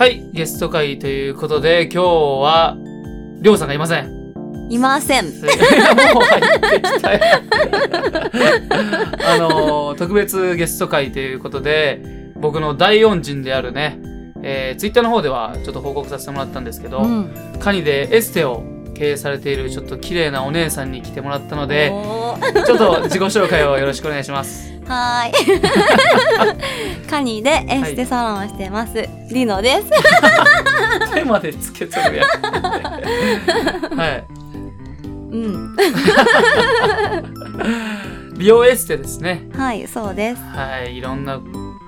[0.00, 2.06] はい、ゲスト会ということで、今日
[2.40, 2.74] は、
[3.42, 4.32] りょうさんがいません。
[4.70, 5.26] いません。
[5.26, 5.34] もう
[6.24, 7.20] 入ってきたよ
[9.28, 13.98] あのー特別ゲスト会ということで、僕の大恩人であるね、
[14.42, 17.58] えー、ツイッターの方ではちょっと報告させてもらったんですけど、うん。
[17.60, 18.64] カニでエステを
[19.00, 24.78] 経営されているちょっと綺麗なお姉さんに来てもらったので、ちょっと自己紹介をよろしくお願いします。
[24.84, 27.08] はーい。
[27.08, 29.08] カニでエステサロンをしてます。
[29.30, 29.86] リノです。
[31.14, 32.28] 手までつけとるやん。
[33.96, 34.24] はい。
[35.32, 35.76] うん。
[38.36, 39.48] 美容エステですね。
[39.56, 40.42] はい、そうです。
[40.42, 40.94] はい。
[40.94, 41.40] いろんな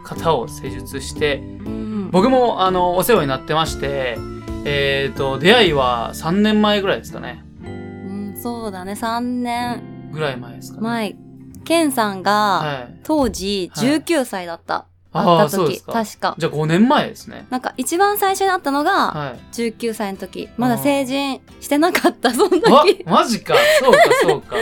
[0.03, 2.11] 方を施術して、うん。
[2.11, 4.17] 僕もあのお世話になってまして、
[4.65, 7.45] えっ、と、出会いは3年前ぐらいですかね。
[7.65, 8.93] うん、そうだね。
[8.93, 10.83] 3年ぐらい前ですかね。
[10.83, 11.17] 前。
[11.65, 13.01] ケンさんが、はい。
[13.03, 14.87] 当時はい19歳だった。
[15.13, 15.83] ああ、会った時。
[15.83, 15.93] か。
[15.93, 16.35] 確か。
[16.39, 17.47] じゃあ5年前ですね。
[17.51, 19.39] なんか一番最初に会ったのが、はい。
[19.53, 20.49] 19歳の時。
[20.57, 23.55] まだ成人してなかった、 そのあ時。、マジか。
[23.81, 24.57] そうか、そうか。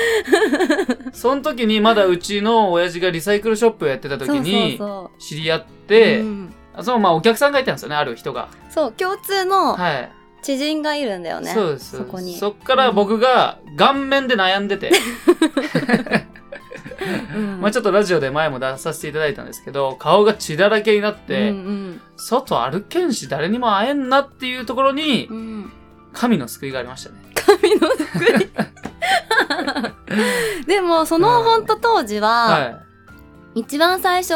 [1.12, 5.88] その時にまだうちの親父がリサイクルショップをやってた時にそ知り合っうそうそう。
[5.88, 8.48] て、うんそのまあお客さんがいたんですよね、ある人が。
[8.70, 10.10] そう、共通のはい。
[10.42, 11.52] 知人がいるんだよね。
[11.52, 11.98] そうです。
[11.98, 12.34] そこに。
[12.38, 14.90] そっから僕が顔面で悩んでて、
[17.34, 25.36] うん まあちょっとラジオで前も出させていただいたんですけど、顔が血だらけになって、うん外歩けんし誰にも会えんなっていうところにうん。
[25.36, 25.72] うん。
[26.12, 27.16] 神の救いがありましたね。
[27.34, 28.50] 神の救い。
[30.66, 32.78] でも、そのほんと当時は、は
[33.54, 34.34] 一番最初、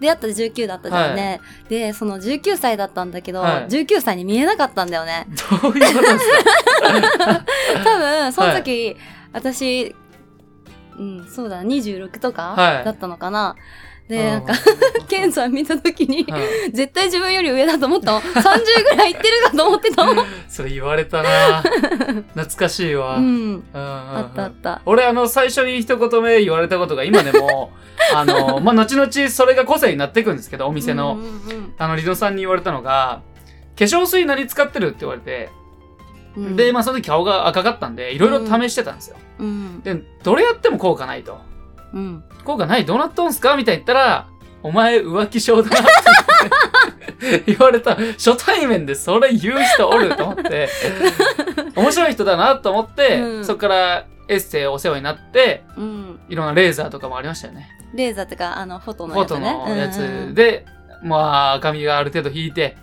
[0.00, 1.40] 出会った19だったじゃんね。
[1.68, 5.26] で、その19歳だったんだけど、はい19歳に見えなかったんだよね。
[5.32, 5.36] い。
[5.62, 7.44] どういうことですか？
[7.84, 8.96] 多分、その時、
[9.32, 9.94] 私、
[10.98, 13.54] うん、そうだ、26とか、はいだったのかな。
[13.54, 14.52] で、うんなんか、
[15.08, 18.20] ケンさん見た時に、はい絶対自分より上だと思ったもん。
[18.22, 18.42] 30
[18.90, 20.26] ぐらいいってるかと思ってたもん。
[20.48, 23.16] それ言われたな懐かしいわ。
[23.16, 23.64] ううんん。
[23.74, 24.82] ああったあった。
[24.86, 27.72] 俺あの最初に一言目言われたことが今でも
[28.14, 31.28] あのまあ後々それが個性になっていくんですけどお店の、うんうんう
[31.62, 33.20] んあのリノさんに言われたのが
[33.78, 35.50] 化粧水何使ってるって言われて、
[36.36, 39.80] うんでまあその時顔が赤かったんでいろいろ試してたんですよ、うん。
[39.82, 41.38] でどれやっても効果ないと
[41.92, 42.24] うん。
[42.44, 43.32] 効果ないどうなっとん。
[43.32, 44.28] すかみたいに言ったら
[44.62, 45.82] お前浮気症だなっ
[47.18, 50.68] て言われた初対面でそれ言う人おると思って
[51.74, 53.44] 面白い人だなと思って、うん。
[53.44, 56.20] そっからエステお世話になってうん。
[56.28, 56.46] いろん。
[56.46, 59.38] なレーザーとかもありましたよねレーザーとか、あの、フォトのフォト。
[59.38, 60.66] のやつで、
[61.02, 62.76] まあ髪がある程度引いて、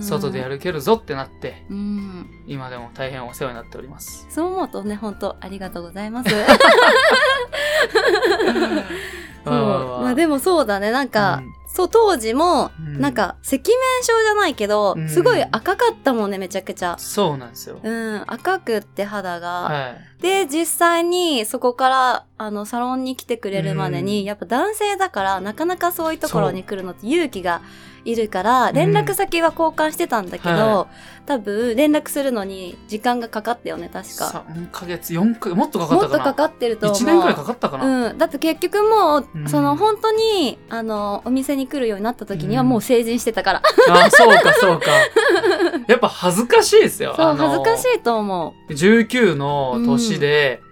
[0.00, 1.64] 外でやるけるぞってなって。
[2.46, 6.30] 今でも大変お世話になっておりますそう思うとね、本当ありがとうございます。
[9.44, 10.02] そう。
[10.02, 11.42] まあでもそうだね、なんか、
[11.76, 13.00] そう、当時も、うん。
[13.02, 13.62] なんか、赤面
[14.02, 15.08] 症じゃないけど、うん。
[15.10, 16.96] すごい赤かったもんね、めちゃくちゃ。
[16.98, 19.48] そうなんですよ、うん、赤くって肌が。
[19.64, 20.22] はい。
[20.22, 24.24] で、実際にそこから、あの、サロンに来てくれるまでに、うん。
[24.24, 27.60] やっぱ男性だから、なかなかそういうところに来るのって勇気が
[28.06, 30.86] いるから、連絡先は交換してたんだけど、は
[31.26, 34.44] 多分、連絡するのに時間がかかったよね、確か。
[34.48, 37.00] 3ヶ月4ヶ月もっとかかったかなもっとかかってると思う。
[37.00, 38.18] 1年くらいかかったかな、うん。
[38.18, 43.62] だって結局もう、うんその本当に、あの、お店に来るようになった時にはうんもう成人してたから。
[43.88, 44.86] あそうかそうか
[45.88, 50.65] やっぱ恥ずかしいですよそう、恥ずかしいと思19の年で、う。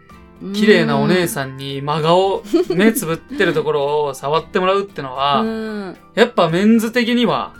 [0.55, 1.28] 綺麗なお姉ん。
[1.28, 2.43] さんに真顔、
[2.75, 5.97] 目つぶってるところを触ってもらうってのは、うん。
[6.15, 7.53] やっぱメンズ的には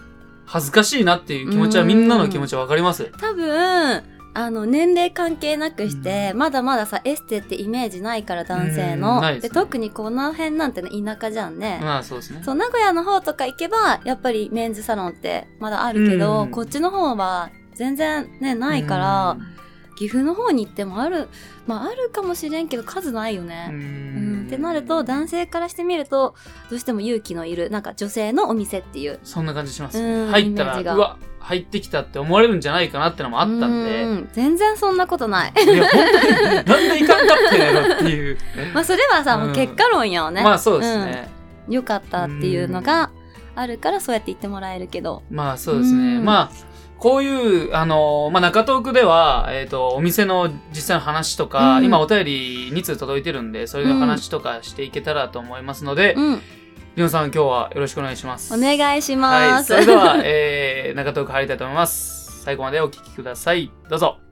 [0.47, 3.11] 恥ずかしいなっていう気持ちはうんみんなの気持ちはわかります。
[3.21, 4.03] 多分、
[4.37, 9.21] あの、年齢関係なくして、まだまださ、エステってイメージないから、男性うんの。
[9.21, 11.79] ですねで、特にこの辺なんてね、田舎じゃんね。
[11.81, 12.43] まあそうですね。
[12.45, 19.37] そう、名古屋の方とか行けば、やっぱりメンズサロンってまだあるけど、うんこっちの方は全然ね、ないから、
[19.97, 21.29] 岐阜の方に行ってもある、
[21.67, 23.69] まああるかもしれんけど数ないようん、ね。
[23.71, 24.43] ううん。
[24.45, 26.35] んってなると男性からしてみると
[26.71, 29.19] どうしても勇気のいるなんか女性のお店っていう。
[29.23, 34.29] そんな感じします、うん入ったら、うわ、入ってきたって思われるんじゃないかなってのもあったんで、うん。
[34.33, 35.53] 全然そんなことない。
[35.53, 38.39] いや、本当に、なんでいかんかったんやろっていう。
[38.73, 39.47] まあそれはさ、うん。
[39.47, 40.43] もう結果論よね。
[40.43, 41.29] まあそうですね。
[41.69, 43.11] よかったっていうのが
[43.55, 45.23] あるからそうやって言ってもらえるけど。
[45.31, 46.17] まあそうですね。
[46.17, 46.25] うん。
[46.25, 46.74] まあ、
[47.05, 56.41] こういう、あの、まあ中東区では、えっ、と、お店の実際の話とか、うん今お便り2通届いてるんで、そういう話とかしていけたらと思いますので、うん
[56.97, 58.55] りょんさん今日はよろしくお願いします。
[58.55, 59.51] お願いしはい。
[59.51, 62.43] ます、それでは、えー、中東区入りたいと思います。
[62.43, 63.71] 最後までお聞きください。
[63.91, 64.24] どうぞ。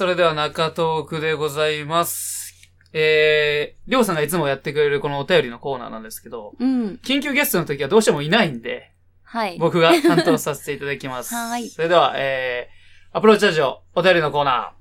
[0.00, 2.54] それでは中トークでございます。
[2.94, 6.98] えー、りょうさんがいつもやってくれるこのお便りのコーナーなんですけど、うん。
[7.04, 8.92] 緊急ゲストの時はどうしてもいないんで、
[9.24, 9.58] はい。
[9.58, 11.34] 僕が担当させていただきます。
[11.36, 14.72] はいそれでは、えー、アプローチラジオ、お便りのコーナ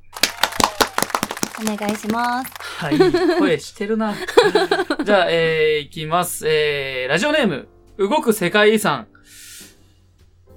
[1.62, 2.54] お願いします。
[2.54, 2.88] ー。
[2.88, 3.39] はい。
[3.39, 4.16] 声してるな。
[5.04, 6.48] じゃあ、えー、いきます。
[6.48, 7.68] えー、ラジオネーム、
[7.98, 9.10] 動く世界遺産。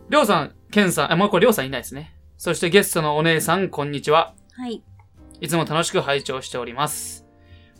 [0.09, 2.15] りょうさん、けんさん、あ、もうこれりょうさんいないですね。
[2.39, 4.35] そしてゲストのお姉さん、こんにちは。
[4.55, 4.83] はい。
[5.41, 7.27] いつも楽しく拝聴しております。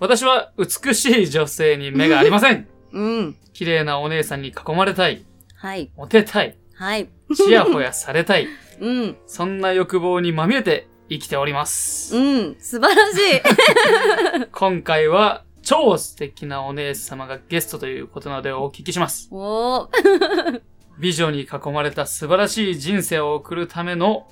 [0.01, 2.67] 私は美しい女性に目がありません。
[2.93, 3.37] うん。
[3.53, 5.25] 綺麗なお姉さんに囲まれたい。
[5.55, 5.91] はい。
[5.97, 6.57] モテたい。
[6.75, 7.09] はい。
[7.37, 8.49] ちやほやされたい。
[8.81, 9.17] うん。
[9.27, 12.17] そんな欲望にまみれて生きております。
[12.17, 12.57] うん。
[12.59, 14.47] 素晴らしい。
[14.51, 19.29] 今回は超素敵なお姉様がゲストということなのでお聞きします。
[19.31, 20.61] おー。
[20.99, 24.27] 美女に囲まれた素晴らしい人生を送るための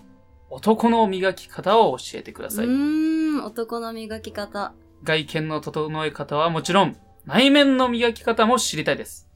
[0.50, 2.66] 男の磨き方を教えてください。
[2.66, 3.44] うーん。
[3.44, 4.74] 男の磨き方。
[5.04, 9.29] 外見の整え方はもちろん、内面の磨き方も知りたいです。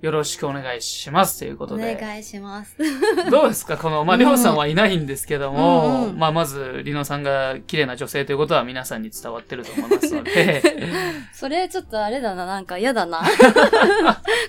[0.00, 1.40] よろしくお願いします。
[1.40, 1.96] というこおとで。
[1.96, 2.76] 願いします。
[3.30, 3.76] どうですか？
[3.76, 10.62] この、まあ、うんりょうさんはいないんですけども、うんうんまあ、まず、りのさんが綺麗な女性ということは皆さんに伝わってると思いますので、
[11.34, 12.46] それちょっとあれだな。
[12.46, 13.22] なんか嫌だな。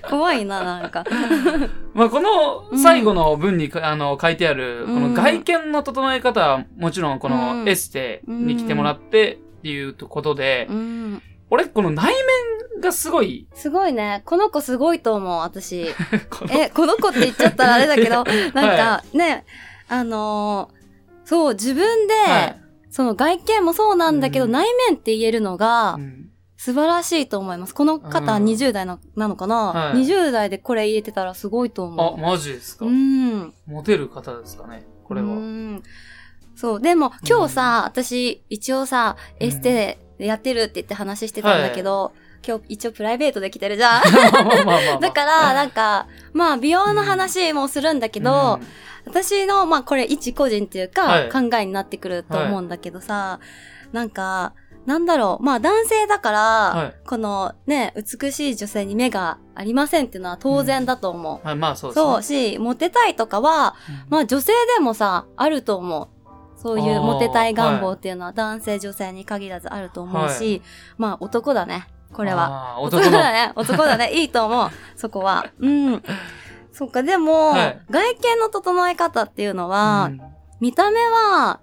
[0.08, 1.04] 怖いな、なんか。
[1.94, 11.22] まあ、この最後の文にか、あの書いてある、こうんの外見の整え方は、もちろんこのうんエステに来てもらってっていうことで、うん。
[11.50, 12.12] 俺、この内
[12.74, 14.22] 面がすごい、すごいね。
[14.24, 15.86] この子すごいと思う、私。
[16.50, 18.24] え、この子って言っちゃったらあれだけど、
[18.54, 19.44] なんか、ね、
[19.88, 20.80] あのー
[21.26, 22.56] そう、自分で、はい
[22.92, 27.74] その外見もそうなんだけど、うん内面って言えるのがうん素晴らしいと思います。
[27.74, 32.84] この方うん20代のなのかな、はい ?20 代でこれ入れてたらすごいとあ、思マジですか？
[32.86, 32.88] う。
[32.88, 33.54] うん。
[33.68, 35.28] モテる方ですかねこれは。
[35.28, 35.82] うん
[36.56, 36.80] そう。
[36.80, 42.12] でも、今日さ、私、一応さ、うんエステでやってるって言って話してたんだけど、
[42.46, 44.02] 今日一応プライベートで来てるじゃん。
[45.00, 48.66] だから、なんか、まあ、美容の話もするんだけど、うん。
[49.06, 51.28] 私の、まあ、これ一個人っていうか、はい。
[51.30, 53.40] 考えになってくると思うんだけどさ、
[53.92, 54.54] なんか、
[54.86, 56.94] なんだろう、まあ男性だから、はい。
[57.06, 61.46] このね、美しい女性に目がありませんっていうのは当然だと思う。
[61.46, 62.04] はい、まあそうですね。
[62.12, 63.76] そうし、モテたいとかは、
[64.08, 66.19] まあ女性でもさ、あると思う。
[66.60, 70.60] そういうモテたい願望っていうのは男性女性に限らずあると思うし、
[70.98, 72.76] まあ男だね、これは。
[72.80, 73.10] 男の。
[73.10, 73.52] だね。
[73.56, 74.12] 男だね。
[74.20, 74.70] いいと思う。
[74.94, 75.46] そこは。
[75.58, 76.02] うん。
[76.72, 80.20] そっか、でも、はい外見の整え方っていうのは、うん
[80.60, 81.60] 見た目は、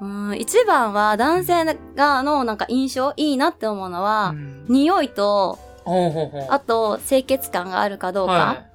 [0.00, 1.64] うん、一番は男性
[1.96, 8.32] がのなんか印象いいなって思うのは、うん匂いと、ほうほうほうあと清潔感があるかどうか。
[8.32, 8.67] は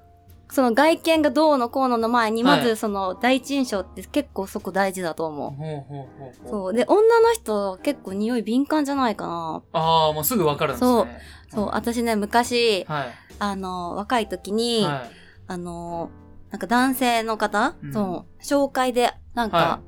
[0.53, 5.25] その外見がどうのこうのの前に、はいまずその第一印象って結構そこ大事だとい。
[5.25, 6.49] 思ほうほうほうほう。
[6.49, 6.73] そう。
[6.73, 9.63] で、女の人結構匂い敏感じゃないかな。
[9.73, 11.19] ああ、もうすぐわかるんですね。
[11.49, 13.13] そう、私ね、昔、はい。
[13.39, 15.11] あの、若い時に、はい。
[15.47, 16.11] あの、
[16.51, 19.79] なんか男性の方、うんそう、紹介で、なんか、は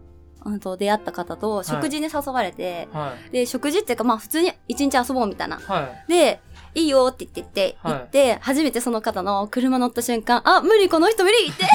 [0.45, 3.31] うんと出会った方と食事に誘われて、はい。
[3.31, 5.57] で、食事っていうか、まあ普通に一日遊ぼうみたいな。
[5.57, 6.11] はい。
[6.11, 6.39] で、
[6.75, 11.69] いいよって言って行って、初めてその方の車乗った瞬間、あ、無理、この人無理ってな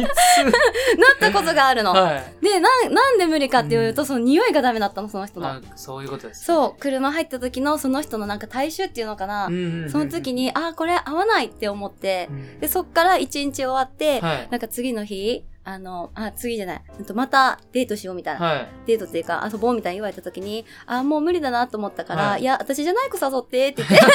[0.00, 1.84] きったことがあるつ。
[1.84, 1.92] の。
[1.92, 2.24] はい。
[2.40, 5.48] で、なん、なんで無理かっていうと、その匂いがダメだったの、その人の。
[5.48, 6.44] あそういうことです。
[6.44, 9.46] そう、車入った時のその人のなんか体臭っていうのかな。
[9.90, 14.48] その時に、あ、これ合わないって思ってう、ん、で、そっから一日終わって、はい。
[14.50, 16.82] なんか次の日、あの、あ、次じゃない、
[17.14, 18.46] またデートしようみたいな。
[18.46, 18.68] はい。
[18.86, 24.06] デートっていうか遊ぼうみたいに言われた時に、あ、もう無理だなと思ったから、はいい、や、私じゃない子誘ってって言って、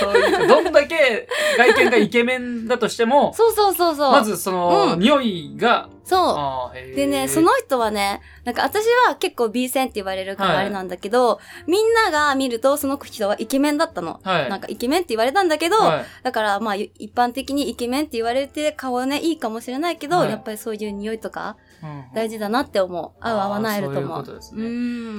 [0.00, 4.12] そういう、どんだけ外見がイケメンだとしても、 そうそうそうそう。
[4.12, 6.96] まずその、うん匂いが、そう。
[6.96, 14.20] でね、その人はね、なんか私は結構 B 線って言われるからはいあれなんだけど、みんなが見るとその人はイケメンだったの。
[14.24, 14.50] はい。
[14.50, 23.24] なんかイケメンって言われたんだけど、はいだからまあ一般的にイケメンって言われて顔はね、いいかもしれないけど、はいやっぱりそういう匂いとかうん大事だなって思う。
[23.24, 24.02] 合う合わないると思う。
[24.02, 24.68] そういうことですねう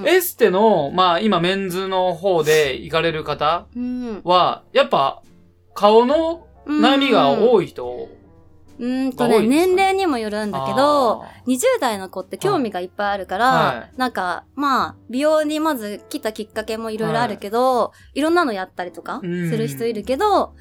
[0.03, 0.07] ん。
[0.07, 4.21] エステの、まあ今メンズの方で行かれる方うん。
[4.23, 5.21] は、やっぱ
[5.73, 20.53] 顔の悩みが多い人うーんとね、年齢にもよるんだけど、、20代の子って興味がいっぱいあるから、はなんか、まあ、美容にまず来たきっかけもいろいろあるけど、い、ろんなのやったりとかすうんる人いるけど、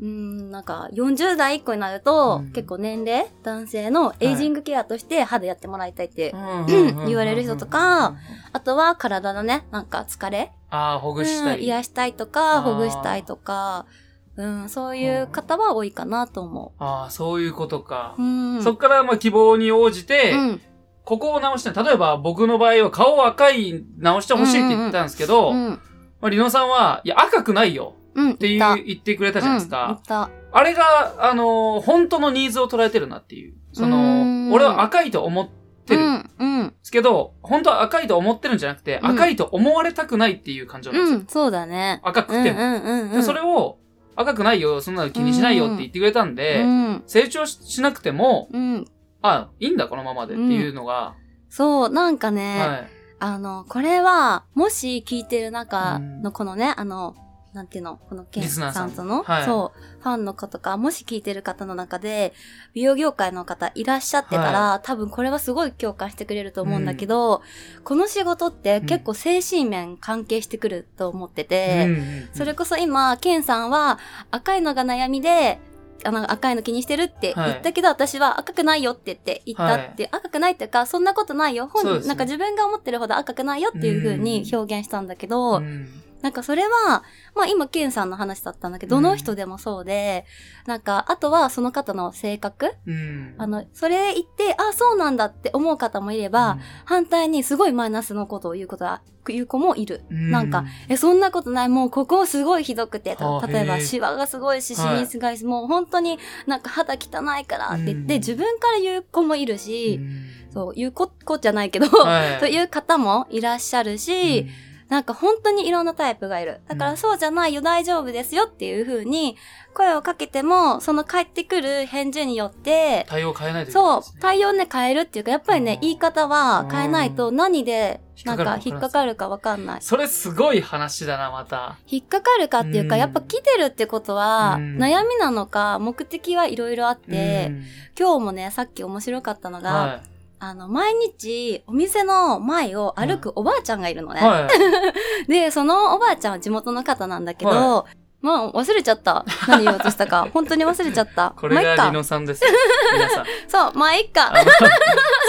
[0.00, 6.32] うーん、なんか、40代以降になると、うん結構年齢、男性のエイジングケアとして肌やってもらいたいって。
[6.32, 8.16] うん言われる人とか、
[8.52, 11.66] あとは体のね、なんか疲れ、ああ、ほぐしたうんり。
[11.66, 13.86] 癒したいとか、ほぐしたいとか、
[14.36, 18.14] うん、そういう方は多いかなと思ああ、そういうことか。
[18.18, 18.22] う。
[18.22, 18.62] うん。
[18.62, 20.60] そっから、まあ、希望に応じて、うん。
[21.04, 25.80] ここを直して、例えば僕の場合は顔を赤い直してほしいって言ったんですけど、うん。
[26.20, 28.30] まあ、リノさんは、いや、赤くないようん。
[28.30, 30.00] っっていう、言ってくれたじゃないですか。
[30.08, 30.26] うん。
[30.54, 33.54] あれが、あのー本当のニーズを捉えてるなっていう。
[33.72, 35.48] そうの、ん俺は赤いと思っ
[35.86, 36.60] てるんでうん。
[36.60, 36.74] うん。
[36.82, 41.18] すけど、本当は赤いと思ってるんじゃなくて、うん赤いと思われたくないっていう感情なんですよ。
[41.18, 41.26] うん。
[41.26, 42.00] そうだね。
[42.04, 42.60] 赤くても。
[42.60, 43.10] うんうんうんうん。
[43.12, 43.78] でそれを、
[44.16, 47.02] 赤くないよ、そんなの気にしないよって言ってくれたんで、うん。
[47.06, 48.84] 成長ししなくても、うん。
[49.22, 51.14] あ、いいんだ、このままでっていうのが、
[51.48, 52.88] そう、なんかね、はい。
[53.20, 57.14] あの、これは、もし聞いてる中のこのね、あの、
[57.52, 57.98] なんていうの？
[58.08, 58.92] このケンさん。
[58.92, 59.44] との、はい。
[59.44, 62.32] そう、ファンの子とか、もし聞いてる方の中で、
[62.72, 67.42] 美容業界の方いらっしゃってたら、多分これはすごい共感してくれると思うんだけど、
[67.84, 73.98] この仕事って結構精神面関係してくると思ってて、うんうんうんそれこそ今、ケンさんは
[74.30, 75.60] 赤いのが悩みで、
[76.04, 81.68] あの赤いの気にしてるって言ったけど、私は赤くないよって言って言ったって、赤くないっていうか、そんなことないよ。
[81.68, 82.06] 本ね。
[82.06, 85.88] なんか自分が思ってるほど赤くないよっていう風に表現したんだけど、うん
[86.22, 87.02] なんかそれは、
[87.34, 89.02] まあ今、ケンさんの話だったんだけど、うん。
[89.02, 90.24] どの人でもそうで、
[90.66, 92.72] なんか、あとはその方の性格。
[92.86, 93.34] うん。
[93.38, 100.04] あの、それ言って、あ、そうなんだって思う方もいれば、反対にすごいマイナスのことを言うことは、言う子もいる。
[100.10, 100.30] うん。
[100.30, 103.16] なんか、え、そんなことない、もうここすごいひどくて、
[103.48, 108.20] 例えばシワがすごいし、シミがもう本当になんか肌汚いからって言って、うん。
[108.20, 110.52] 自分から言う子もいるし、うん。
[110.52, 112.38] そう、言う子、子じゃないけど、はい。
[112.40, 114.46] という方もいらっしゃるし、
[114.92, 116.60] なんか本当にいろんなタイプがいる。
[116.68, 116.90] だかうん。
[116.92, 119.38] らそうじゃないよ、大丈夫ですよっていう風に
[119.72, 129.80] 声をかけても、その返ってくる返事によって、対応を変えないといけそうないですね、対応ね、変えるっていうか、やっぱりねうん、言い方は変えないと何で、なんか引っかかるかわかんない。
[129.80, 131.78] それすごい話だな、また。
[131.86, 133.00] 引っかかるかっていうか、うん。
[133.00, 134.76] やっぱ来てるってことは、うん。
[134.76, 137.64] 悩みなのか、目的はいろいろあって、うん。
[137.98, 140.00] 今日もね、さっき面白かったのが、は
[140.44, 144.20] あの、毎日、お店の前を歩くおばあちゃんがいるのね。
[144.20, 144.24] い。
[144.24, 145.28] はい。
[145.30, 147.84] で、そのおばあちゃんは地元の方なんだけど、は
[148.22, 149.24] まあ、忘れちゃった。
[149.46, 150.26] 何言おうとしたか。
[150.34, 151.32] 本当に忘れちゃった。
[151.36, 151.76] これ。
[151.76, 152.50] がリノさんですよ。
[152.92, 153.24] 皆さん。
[153.46, 154.32] そう、まあ、いっか。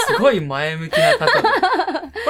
[0.07, 1.25] すごい前向きな方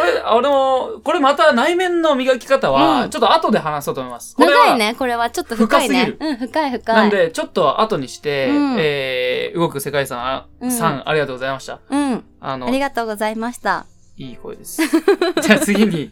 [0.04, 4.36] れ、あの、これまた内面の磨き方うは、んちょっと後で話そうと思います。
[4.36, 4.96] これは長いね。
[4.96, 6.32] これはちょっと深いね深すぎる。
[6.32, 6.96] うん、深い深い。
[6.96, 11.80] なんで、ちょっと後にして、うんえー、動く世界遺産うんさん、ありがとうございました。
[11.90, 12.24] うん。
[12.40, 13.86] あのあ、りがとうございました。
[14.18, 14.82] いい声です。
[15.42, 16.12] じゃあ次に、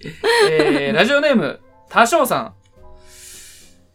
[0.49, 2.53] えー、 ラジオネーム、多少さん。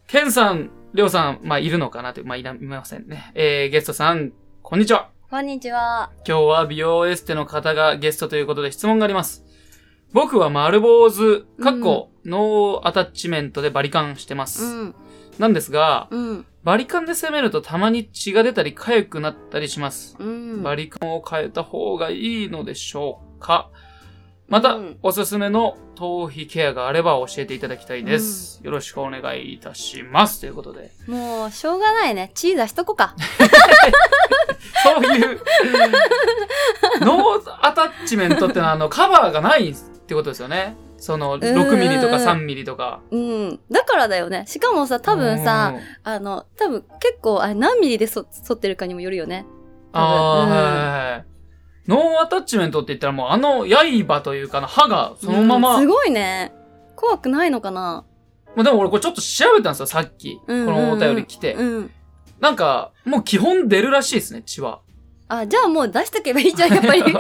[0.07, 3.33] ケンさん、りょうさん、まあ、いるのかなという、まあ、いらいませんね。
[3.35, 5.09] えー、ゲストさん、こんにちは。
[5.29, 6.11] こんにちは。
[6.26, 9.45] 今日は美容エステの方がゲストということで質問があります。
[10.16, 14.64] 僕は丸坊主、かっこ、ノーアタッチメントでバリカンしてます。
[14.64, 14.94] うん。
[15.38, 16.46] なんですが、うん。
[16.64, 20.16] バリカンで攻めるとたまに血が出たり痒くなったりします。
[20.18, 20.62] うん。
[20.62, 23.68] バリカンを変えた方がいいのでしょうか
[24.49, 28.62] また、うんおすすめの頭皮ケアがあれば教えていただきたいです。
[28.64, 30.40] よろしくお願いいたします。
[30.40, 30.92] ということで。
[31.06, 32.30] もう、しょうがないね。
[32.32, 33.14] チー出しとこうか。
[34.82, 35.40] そういう、
[37.02, 39.75] ノーアタッチメントってのは、あの、カバーがない
[40.06, 40.76] ってことですよね。
[40.98, 43.00] その、6ミリとか3ミリとか。
[43.10, 43.60] うん。
[43.72, 44.44] だからだよね。
[44.46, 49.44] しかもさ、多分さ、うん、あの、多分結構、あれ何ミリでそ剃ってるかにもよるよね。
[49.92, 50.72] ああ、うんはいはい
[51.12, 51.25] はい。
[51.88, 56.52] ノーアタッチメントって言ったらもう、あの刃というかの刃がそのまま、うんすごいね。
[56.94, 58.04] 怖くないのかな
[58.54, 60.36] まあでも俺これちょっと調べたんですよ、さっき。
[60.36, 61.54] こうんうんうんのお便り来て。
[61.54, 61.90] うん。
[62.38, 64.80] なんか、もう基本出るらしいですね、血は。
[65.28, 67.02] あ、じゃあもう出しとけばいいじゃん、やっぱり。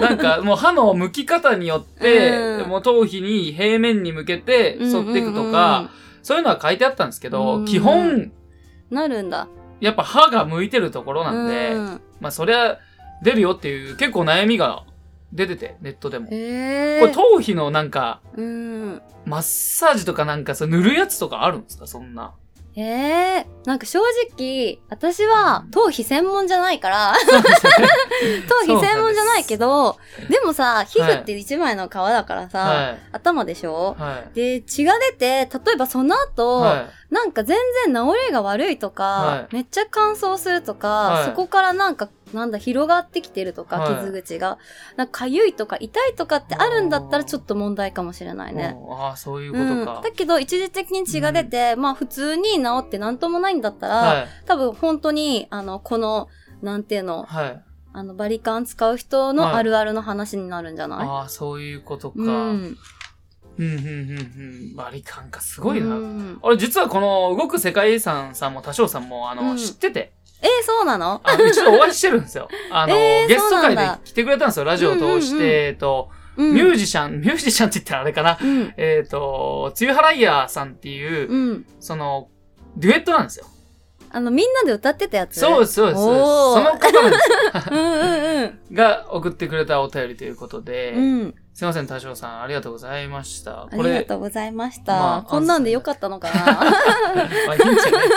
[0.00, 2.28] なんか、もう歯の向き方によって、
[2.62, 5.90] うんもう頭皮に平面に向けて沿っていくとか、
[6.22, 8.30] そういうのは書いてあったんですけど、うん基本、
[8.90, 9.48] なるんだ。
[9.80, 12.78] やっぱ歯が向いてるところなんで、うんまあそりゃ
[13.22, 14.82] 出るよっていう結構悩みが
[15.32, 16.26] 出てて、ネットでも。
[16.30, 17.00] へえ。
[17.00, 19.02] これ頭皮のなんか、うん。
[19.26, 21.86] マッサージとかなんかさ、塗るやつとかあるんですか？
[21.86, 22.32] そんな。
[22.76, 22.82] え
[23.44, 23.98] えなんか正
[24.38, 27.12] 直、私は頭皮専門じゃないから、
[28.48, 29.96] 頭皮専門じゃないけど、
[30.30, 32.98] でもさ、皮膚って一枚の皮だからさ、はい。
[33.12, 33.96] 頭でしょ？
[33.98, 34.34] はい。
[34.34, 37.56] で、血が出て、例えばその後、はなんか全
[37.86, 39.54] 然治りが悪いとか、はい。
[39.54, 41.24] めっちゃ乾燥するとか、はい。
[41.26, 44.58] そこからなんか、なんだ、広がってきてるとか、はい傷口が。
[44.96, 48.56] なんか、痒いとか痛いとかってあるんだったらちょっと問題かもしれないい。
[48.56, 48.76] ね。
[48.90, 49.84] ああ、そういううん。
[49.84, 50.00] ことか。
[50.02, 54.28] だけど、一時的に血が出て、まあ普通に治ってなんともないんだったら、はい。
[54.46, 56.28] 多分本当に、あの、この、
[56.62, 57.62] なんていうの、はい。
[57.92, 62.16] あの、バリカン使う人はいのあるあるの話になるんじゃない、ああ、そういうことか。
[62.18, 62.26] うん。
[62.26, 62.76] うん、
[63.58, 64.76] うん、うん、うん。
[64.76, 65.96] バリカンか、すごいな。
[65.96, 71.20] うん俺実はこの動く世界遺産さんも多少さんもあの、うん知ってて、えー、そうなの？
[71.24, 72.48] あの一度お会いしてるんですよ。
[72.70, 76.54] あの、えーゲスト会で来てくれたんですよ、ラジオを通して、うんうんうんえっと、うん。
[76.54, 78.38] ミュージシャン、ミュージシャンって言ったらあれかな。
[78.40, 78.72] うん。
[78.76, 81.66] えっ、と、つゆはらいやさんっていう、うん。
[81.80, 82.28] その、
[82.76, 83.46] デュエットなんですよ。
[84.10, 85.40] あの、みんなで歌ってたやつ？
[85.40, 86.02] そうです、そうです。
[86.02, 91.02] そうその方なんですうんうんが送ってくれたお便りということで、うん。
[91.02, 91.34] うん。
[91.54, 93.62] すいません、多少さん、ありがとうございました。
[93.62, 94.92] ありがとうございました。
[94.92, 96.34] まあこんなんでよかったのかな？
[96.44, 98.08] まあ、いいんじゃない？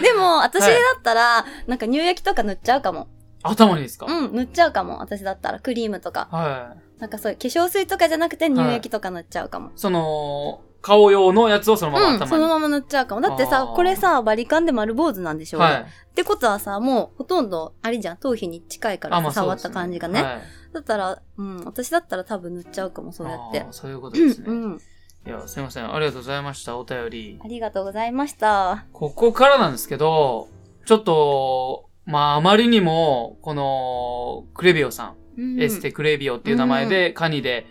[0.02, 3.08] でも、私はいだったら、なんか乳液とか塗っちゃうかも。
[3.42, 4.98] 頭にですか、うん、塗っちゃうかも。
[4.98, 6.28] 私だったら、クリームとか。
[6.30, 7.00] はい。
[7.00, 9.70] なんかそういう化粧水とかじゃなくて乳液とか塗っちゃうかも。
[9.76, 12.30] その、顔用のやつをそのままうん、頭に。
[12.30, 13.20] そのまま塗っちゃうかも。
[13.20, 15.74] だってさこれさ、バリカンで丸坊主なんでしょ、はい。
[15.82, 15.84] っ
[16.14, 20.22] てことはさ、もうほとんど、あれじゃん、頭皮に近いから触った感じがね。
[20.22, 20.40] はい
[20.72, 23.66] だったら、うん、私だったら多分塗っちゃうかも、そうやって。
[23.70, 24.46] そういうことですね。
[24.48, 24.80] うん、うん。
[25.26, 25.92] いや、すいません。
[25.92, 26.78] ありがとうございました。
[26.78, 27.48] お便りあ。
[27.48, 28.86] りがとうございました。
[28.92, 30.48] ここからなんですけど、
[30.86, 37.66] ちょっと、まあ、あまりにも、この、クレビオさん、うん、エステクレビオっていう名前で、カニで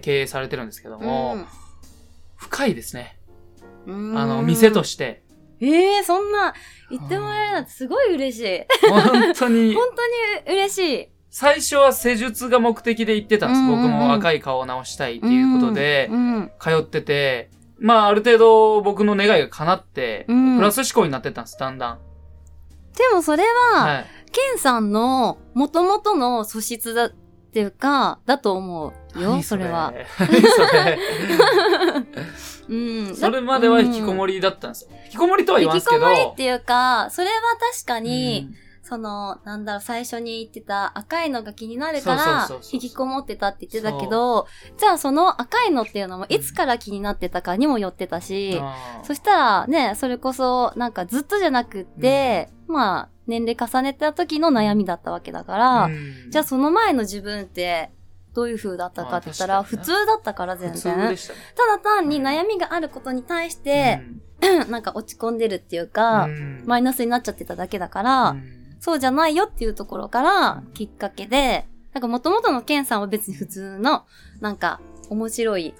[0.00, 1.36] 経営されてるんですけども、
[2.36, 3.18] 深いですね。
[3.86, 5.22] うん、あの、店として。
[5.60, 6.54] ええー、そんな、
[6.90, 8.88] 言ってもらえるなんてすごい嬉しい。
[8.88, 9.86] 本当に、 本
[10.46, 11.08] 当に嬉しい。
[11.30, 13.58] 最初は施術が目的で行ってたんです。
[13.58, 16.50] うんうんうん僕も赤い顔を直したいっていうことでう、ん。
[16.60, 21.98] 通ってて、まあ、ある程度僕の願いが叶って、うんプラス思考になってったんです、だんだん。
[22.96, 24.06] でもそれは、はい。
[24.30, 27.10] ケンさんの元々の素質だっ
[27.52, 29.92] ていうか、だと思うよ、何それは。。
[30.18, 30.98] 何それ
[32.68, 32.74] う
[33.12, 33.14] ん。
[33.16, 34.90] それまでは引きこもりだったんですよ。
[35.06, 36.10] 引きこもりとは言わんすけど。
[36.10, 37.32] 引きこもりっていうか、それは
[37.72, 44.46] 確かに、うんその、なんだろう、最初に言ってた赤いのが気になるから引きこもってたって言ってたけど、
[44.76, 57.90] じゃあその赤いのっていうのもいつから気になってたかにもよってたし、あーそしたらね、それこそなんかずっとじゃなくって、まあ、年齢重ねた時の悩みだったわけだから、うんじゃあその前の自分って、
[58.34, 60.94] どういう風だったかって言ったら、普通だったから全普然。
[60.96, 64.00] ただ単に悩みがあることに対して、
[64.68, 74.04] なんか落ち込んでるっていうか、うんマイナスになっちゃってただけだから、うんそうじゃないよっていうところからきっかけで、なんか元々のケンさんは別に普通の、
[74.42, 75.74] なんか、面白い。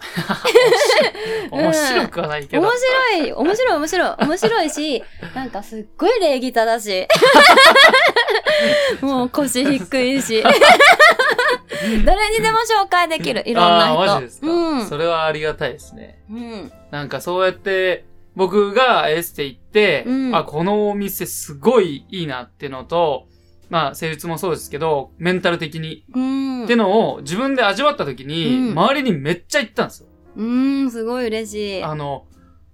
[1.53, 2.63] 面白くはないけど。
[2.63, 7.09] 面白い面白い面白い面白いし、なんかすっごい礼儀正し
[9.03, 9.05] い。
[9.05, 10.43] もう腰低いし。
[12.05, 14.01] 誰にでも紹介できる、いろんな人。
[14.01, 14.87] あーマジですか、うん。
[14.87, 16.23] それはありがたいですね。
[16.31, 16.73] うん。
[16.91, 23.29] なんかそうやって、僕がエステ行って、うんあ、このお店すごいいいなってのと、
[23.71, 26.65] まあ、施術もそうですけど、メンタル的に、うん。
[26.65, 30.09] ってのを自分で味わった時に、うん周りにめっちゃ言ったんですよ。
[30.37, 31.83] うん、すごい嬉しい。
[31.83, 32.27] あの、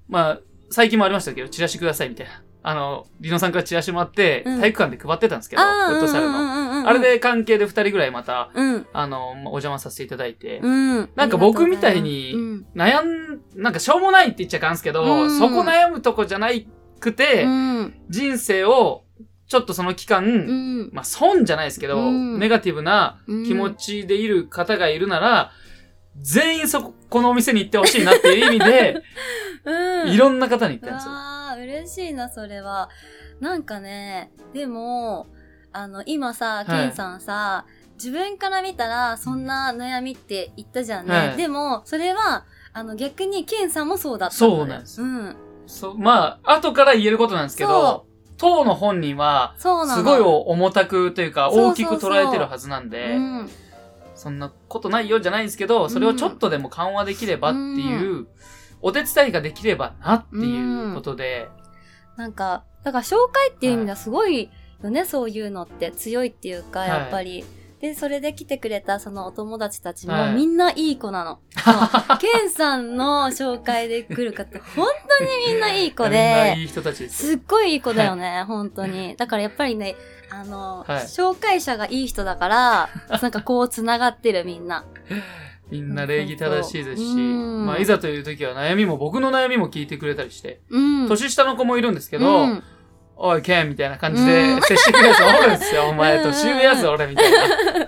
[0.08, 2.42] まあ、最近もありましたけど、チラシくださいみたいな。
[2.62, 6.88] あの、リノさんからチラシもあって、うん体育館で配ってたんですけど、フットサルの。
[6.88, 8.86] あれ、で関係で二人ぐらいまた、うん。
[8.92, 11.10] あの、お邪魔させていただいて、うん。
[11.16, 12.66] なんか僕みたいにうん。
[12.76, 16.68] 悩ん、なんかしょうもないって言っちゃいかんすけど、うんそこ悩むとこじゃない
[17.00, 17.94] くて、うん。
[18.08, 19.04] 人生を、
[19.48, 20.90] ちょっとその期間、うん。
[20.92, 25.50] まあ損じゃないですけど、うんネガティブなうん気持ちでいる方がいるなら、
[26.20, 29.02] 全員そこ、このお店に行ってほしいなっていう意味で、
[29.64, 30.12] うん。
[30.12, 31.12] いろんな方に行ったんですよ。
[31.62, 32.88] 嬉しいな、それは。
[33.40, 35.26] なんかね、でも、
[35.72, 41.14] あの、今さ、はいケンさんさ、自分から見たら、そんな悩みって言ったじゃんね。
[41.14, 45.36] はいでも、それは、あの、逆に、ケンさんもそうだったそうなんですうん。
[45.66, 49.54] そうまあ、後から言えることなんですけど、当の本人は。
[49.58, 49.68] す
[50.02, 53.50] ごい重たくというか、大きく捉えてるはずなんで、うん。
[54.14, 58.26] そんなことないよじゃないんですけど、それをちょっとでも緩和できればっていう、
[58.82, 61.48] お手伝いができればなっていうことで、
[62.16, 64.50] なんか、だから紹介っていう意味ではすごい
[64.82, 67.44] よね、そういうのって強いっていうか、はいやっぱり。
[67.80, 71.38] で、それで来てくれたそのお友達たちもはいみんないい子なの。
[71.56, 74.86] そう ケンさんの紹介で来る方、本
[75.18, 77.28] 当にみんないい子みんないで、い人たちです。
[77.28, 79.16] すっごいいい子だよね、本当に。
[79.16, 79.96] だからやっぱりね、
[80.30, 82.88] あの、はい紹介者がいい人だから、
[83.22, 84.84] なんかこう繋がってるみんな。
[85.70, 87.16] みんな礼儀正しいですし、う
[87.62, 91.08] んまあ、いざという時は悩みも、僕の悩みも聞いてくれたりして、うん。
[91.08, 92.62] 年下の子もいるんですけど、うん
[93.22, 97.38] おい、ケンみたいな感じでうん接してくるやつおるんですよ、お前、うん年上やつ俺みたいな。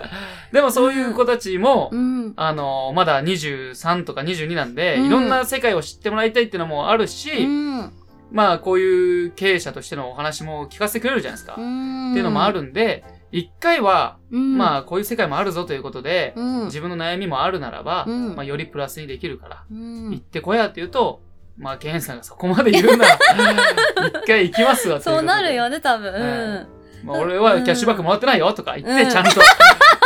[0.53, 2.33] でもそういう子たちも、うん。
[2.35, 7.91] あの、まだ23とか22なんで、うんいろんな世界を知ってもらいたいっていうのもあるし、うん。
[8.31, 11.55] まあこういう経営者としてのお話も聞かせてくれるじゃないですか。
[11.57, 12.11] うん。
[12.11, 14.57] っていうのもあるんで、一回は、うん。
[14.57, 16.65] まあ、こういう世界もあるぞということで、うん。
[16.65, 21.21] 自分の悩みもあるならば、うんまあ、よりプラスにできるから、うん行ってこやって言うと、
[21.57, 23.17] まあ、ケンさんがそこまで言うなら、
[24.21, 26.13] 一回行きますわそうなるよね、多分。
[26.13, 26.67] はいうん。
[27.05, 29.41] まあ、俺はキャッシュバックもらってないよとか言って、うんちゃんと、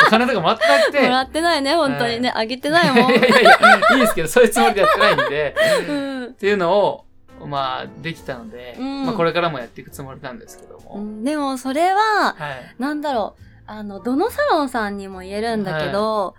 [0.08, 2.32] お金とかもらってなくて、もらってないね、本当にね。
[2.34, 3.12] あげてないもん。
[3.12, 5.56] いやいやいや、いいですけど、そういうつもりでやってないんで、
[5.90, 7.06] うんっていうのを、
[7.46, 11.02] まあ、できたので、うんまあ、これからもやっていくつもりなんですけども。
[11.02, 12.76] うんでも、それは、はい。
[12.78, 16.36] なんだろう、あの、どのサロンさんにも言えるんだけど、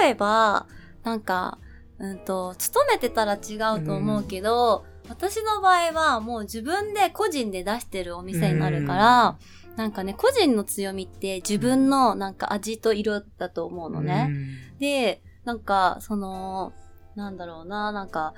[0.00, 0.66] 例えば、
[1.02, 1.58] なんか、
[1.98, 9.38] うんと、勤めてたら違うと思うけど、私の場合はもう自分で個人で出してるお店になるから、
[9.76, 14.30] なんかね、個人の強みって自分のなんか味と色だと思うのね。
[14.78, 16.72] で、なんか、その、
[17.16, 18.34] なんだろうな、なんか、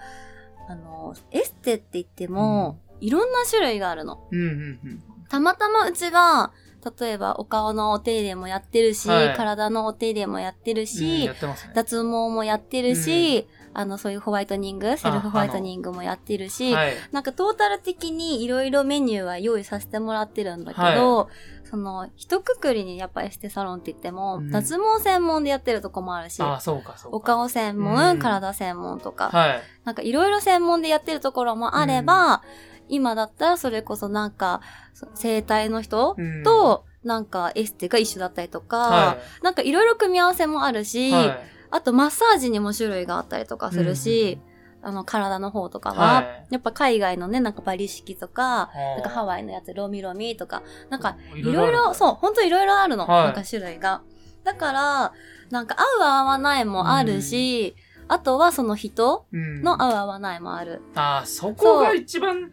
[0.69, 4.19] あの、エステって言っても、いろんな種類があるの。
[4.31, 4.39] うん。
[4.39, 5.16] うん、うん、うん。
[5.29, 6.53] たまたまうちが、
[7.01, 11.73] 例えばお顔のお手入れもやってるし、はい体のお手入れもやってるうんし、やってますね。
[11.75, 16.95] 脱毛もやってるし、あの、そういうホワイトニング、セルフホワイトニングもやってるし、はい。
[17.13, 21.29] なんかトータル的にいろいろメニューは用意させてもらってるんだけど、
[21.65, 27.17] その、一括りにやっぱエステサロンって言っても、うん脱毛専門でやってるとこもあるし、ああ、そうか、そうか。
[27.17, 29.63] お顔専門、うん体専門とか、はい。
[29.85, 32.43] なんかいろいろ専門でやってるところもあれば、
[32.89, 34.61] 今だったらそれこそなんか、
[34.95, 40.85] そ整体の人うん、と、なんかエステが一緒だったりとか、はなんかいろいろ組み合わせもあるい。
[40.85, 41.39] し、はい。
[41.71, 44.39] あとマッサージにも種類があったりとかするし、
[44.83, 51.95] あの体の方とかは、はいやっぱ海外のね、なんかバリ式とか、なんかハワワイのやつロミロミとか、なんかイいろいろ、う。
[51.95, 54.03] そう、ほんといろいろあるの、はいなんか種類が。
[54.45, 55.13] だから、
[55.51, 57.75] なんか合う合わないもあるし、
[58.09, 60.83] あとはその人うんの合う合わないもある。
[60.95, 62.51] ああ、そこが一番、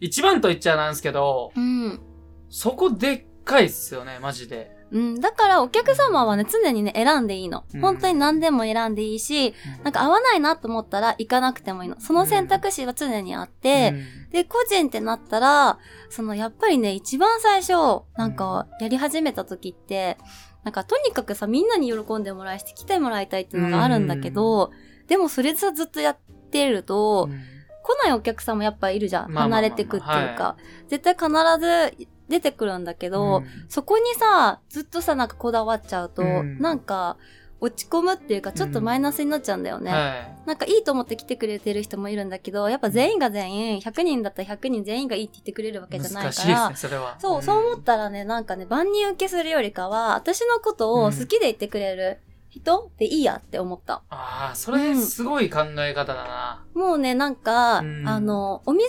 [0.00, 2.00] 一番と言っちゃなんですけど、うん。
[2.48, 4.76] そこでっかいっすよね、マジで。
[4.92, 7.64] うん、だからお客様はね、常にね、選んでいいの。
[7.74, 12.00] うん本当に何でも選んでいいし、なんか合わないなと思ったら行かなくてもいいの。
[12.00, 13.94] その選択肢は常にあって、
[14.30, 20.18] で、個人ってなったら、そのやっぱりね、一番最初、なんかやり始めた時って、
[20.62, 24.70] なんかとにかくさ、みんなに喜んでもらいして来てもらいたいっていうのがあるんだけど、
[25.06, 26.16] でもそれさずっとやっ
[26.50, 29.32] てると、うん来ないお客さんもやっぱいるじゃん。
[29.32, 30.44] 離れてくっていうか。
[30.44, 30.56] は
[30.88, 31.28] 絶対必
[31.60, 37.16] ず出てくるんだけど、うんそこにさ、ずっとさ、なんかこだわっちゃうと、うんなんか、
[37.60, 39.90] 落ち込むっていうか、ちょっとマイナスになっちゃうんだよね。
[39.90, 40.14] は
[40.44, 40.48] い。
[40.48, 47.16] なんかいいと思って来てくれてる人もいるんだけど、やっぱ全員が全員、100人だったら100人全員がいいって言ってくれるわけじゃないから、難しいですね、それは。
[47.18, 52.18] そう、そう思ったらね、なんかね、万人受けするよりかは、私のことを好きで言ってくれる
[52.60, 52.90] 人？
[52.98, 53.36] でいいや？
[53.36, 54.02] って思った。
[54.10, 56.64] ああ、それすごい考え方だな。
[56.74, 58.08] もうね、なんか、うん。
[58.08, 58.88] あの、お店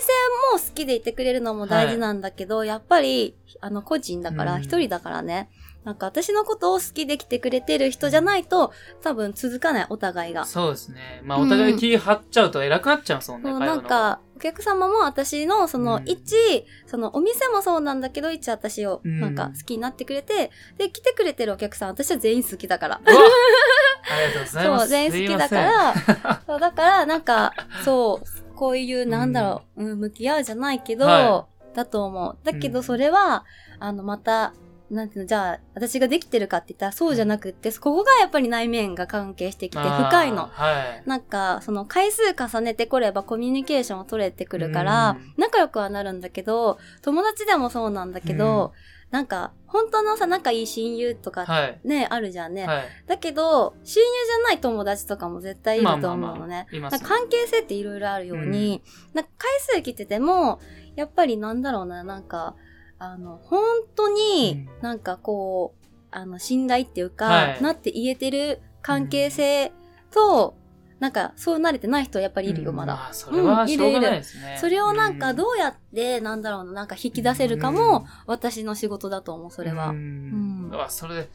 [0.52, 4.62] も好きでいてくれるのも大事なんだけど、やっぱり、あの、個人だから、うん。
[4.62, 5.50] 一人だからね、
[5.88, 10.44] なんか私のことを好きで来てくれてる人じゃないと、多分続かない、お互いが。
[10.44, 11.22] そうですね。
[11.24, 23.00] まあ、お互い気張っちゃうと偉くなっちゃうんですもんね、そう会話のなんか、お客様も私の、その、うん一、その、お店もそうなんだけど、一私を、うんなんか、好きになってくれて、で、来てくれてるお客さん、私は全員好きだから。
[23.06, 24.80] ありがとうございます。
[24.80, 25.94] そう、全員好きだから、
[26.46, 32.36] そう、だから、なんか、そう、こういう、なんだろう、うん、向き合うじゃないけど、はだと思う。
[32.44, 33.46] だけど、うんそれは、
[33.80, 34.52] あの、また、
[34.90, 40.46] なんていうの、じゃあ、私ができてるかって言ったら、そうじゃなくって、ここがやっぱり内面が関係してきて、深いの。
[40.46, 41.08] はい。
[41.08, 48.72] なんか、その回数重ねてこればコミュニケーションを取れてくるから、うん仲良くはなるんだけど、友達でもそうなんだけど、
[49.10, 51.80] なんか、本当のさ、仲いい親友とかはい。
[51.84, 52.66] ね、あるじゃんね。
[52.66, 52.84] はい。
[53.06, 56.66] だけど、親友じゃない友達とかも絶対いると思うのね。
[56.72, 58.82] いますなんか関係性っていろいろあるように、
[59.14, 60.60] なんか回数来てても、
[60.96, 62.54] やっぱりなんだろうな、なんか、
[62.98, 63.62] あの、本
[63.94, 64.82] 当にうん。
[64.82, 67.62] なんかこう、あの、信頼っていうか、はい。
[67.62, 69.72] なって言えてる関係性
[70.12, 70.56] と、
[70.98, 73.08] なんか、そう慣れてない人はやっぱりいるよ、まだ。
[73.10, 74.56] あ、それはしょうがないですね。
[74.58, 77.74] それをなんかうどうやって、なんだろうな、なんか引き出せるかうん。
[77.76, 79.90] も、私の仕事だと思う、それは。
[79.90, 80.70] ううん。
[80.70, 80.74] ん。
[80.74, 81.28] あそれで、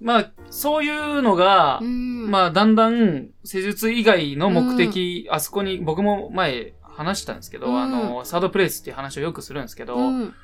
[0.00, 2.30] まあ、そういうのがう、ん。
[2.30, 7.82] まあ、だんだん施術以外の目的、あそこに僕も前話したんですけど、うん。
[7.82, 10.34] あの、サードプレイスっていう話をよくするんですけど、うん、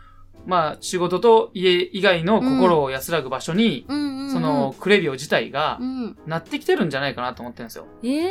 [0.45, 6.19] まあ、仕事と家以外の心を安らぐ場所に、その、クレビオ自体がうん。
[6.27, 7.87] なってきてるんじゃないかなと思ってるんですよ。
[8.05, 8.31] ええ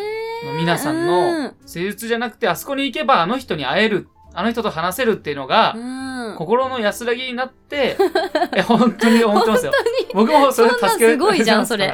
[0.58, 6.36] 皆さんうのん施術じゃなくて、あそこに行けばあの人に会える、あの人と話せるっていうのが、うん。
[6.38, 7.98] 心の安らぎになって、
[8.56, 9.72] え、本当に思ってますよ。
[10.14, 11.94] 僕もそれ助けすごいじゃんそれ。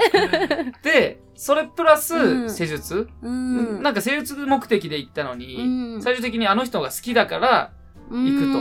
[0.84, 3.82] で、それプラスうん施術、うん。
[3.82, 7.72] なんか施術目的で行ったのうに、ん、最終的にあの人が好きだから、
[8.12, 8.60] 行くと。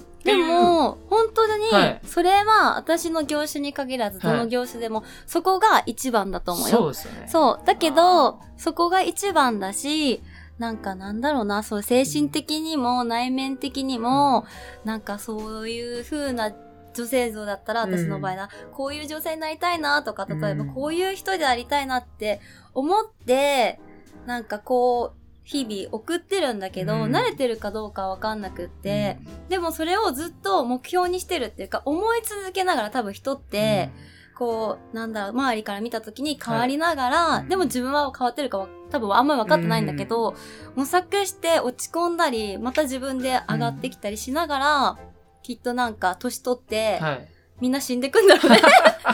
[0.00, 0.24] と。
[0.24, 6.76] でも、本当にはい、それは私の業種に限らず、どの業種でも、そこが一番だと思うよ。
[6.76, 7.28] そうですよね。
[7.28, 7.66] そう。
[7.66, 10.22] だけど、そこが一番だし、
[10.58, 14.46] なんかなんだろうな、そう、精神的にも内面的にも、
[14.84, 16.52] なんかそういう風な
[16.94, 22.40] 女性像だったら、うん私の場合な、こういう女性になりたいなとか、例えばうんこういう人でありたいなって
[22.74, 23.80] 思って、
[24.26, 27.16] なんかこう、日々送ってるんだけど、うん。
[27.16, 33.90] 慣れてるかどうかわかんなくって、でもそれをずっと目標にしてるっていうか、思い続けながら多分人って、
[34.34, 37.48] こう、なんだろう、周りから見た時に変わりながら、はい。
[37.48, 40.34] でも自分は変わってるかは多分あんまり分かってないんだけど、
[40.74, 44.98] 模索して落ち込んだり、また自分で上がってきたりしながら、
[45.42, 47.28] きっとなんか年取って、うんはい。
[47.60, 48.60] みんな死んでくんだろうね。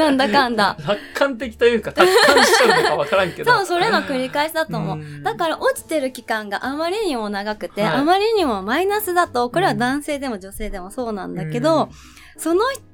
[0.00, 0.76] なんだかんだ。
[0.86, 3.50] 楽観的というか、達観しちゃうのかわからんけど。
[3.52, 4.98] 多分それの繰り返しだと思う。
[4.98, 11.90] うだから落ちてる期間があまりにも長くて、はいあまりにもマイナスだと、これは男性でも女性でもそうなんだけど、
[12.36, 12.89] その人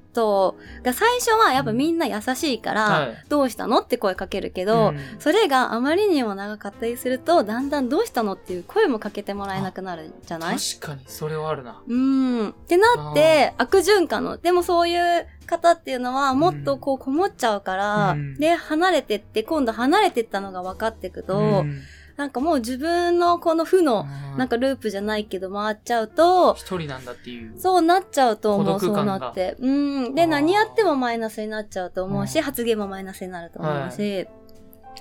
[0.83, 3.24] が最初はやっぱみんな優しいから、はい。
[3.29, 4.98] どうしたのって声かけるけうん、ど、うん。
[5.18, 10.57] それがあまりにも長かったりすると、だんだんどうしたのっていう声もかけてもらえなくなるんじゃない？
[10.59, 11.83] 確かに、それはあるな。
[11.87, 12.48] うん。
[12.50, 18.35] ってなって、悪循環の、でもそういう方っていうのは、もっとこうこもっちゃうから、うん。
[18.37, 21.81] で、離れてって、今度離れてったのが分かってくと、うん
[22.16, 27.59] なんかもう自分のこの負の、なんかループじゃないけど回っちゃうと、一人なんだっていう。
[27.59, 29.57] そうなっちゃうと思う、そうなって。
[29.59, 29.70] う
[30.11, 30.14] ん。
[30.14, 34.26] で、何やってもマイナスになっちゃうと思うし、うん発言もマイナスになると思うし、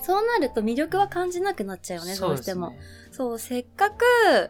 [0.01, 2.73] そうなると魅力は感じなくなっちゃうよね、どうしても。
[3.12, 4.04] そう,、せっかく、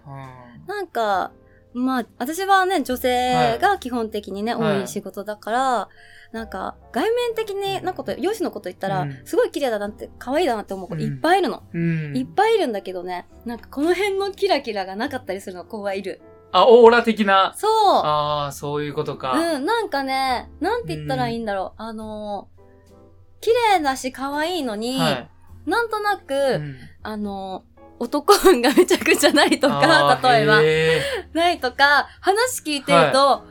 [0.06, 0.68] うん。
[0.68, 1.32] なんか、
[1.74, 4.80] まあ、私はね、女性が基本的にね、はい。
[4.82, 5.90] 多い仕事だから、
[6.36, 11.64] なんか、外面的になこと、容姿のこと言ったら、うんすごい綺麗だなって、可愛いだなって思う子うんいっぱいいるの。
[11.74, 16.22] うんいっぱいいるんだけどね、なんかこの辺のキラキラがなかったりするの子がいる。
[16.52, 17.54] あ、オーラ的な？
[17.56, 17.72] そう
[18.04, 19.32] ああ、そういうことか。
[19.32, 21.82] うん、なんかね、なんて言ったらいいんだろう。
[21.82, 25.30] あのー、綺麗だし可愛いのに、はい。
[25.66, 30.62] なんとなく、うんあのー、男運がめちゃくちゃないとか、例えば、
[31.34, 33.44] ないとか、話聞いてると、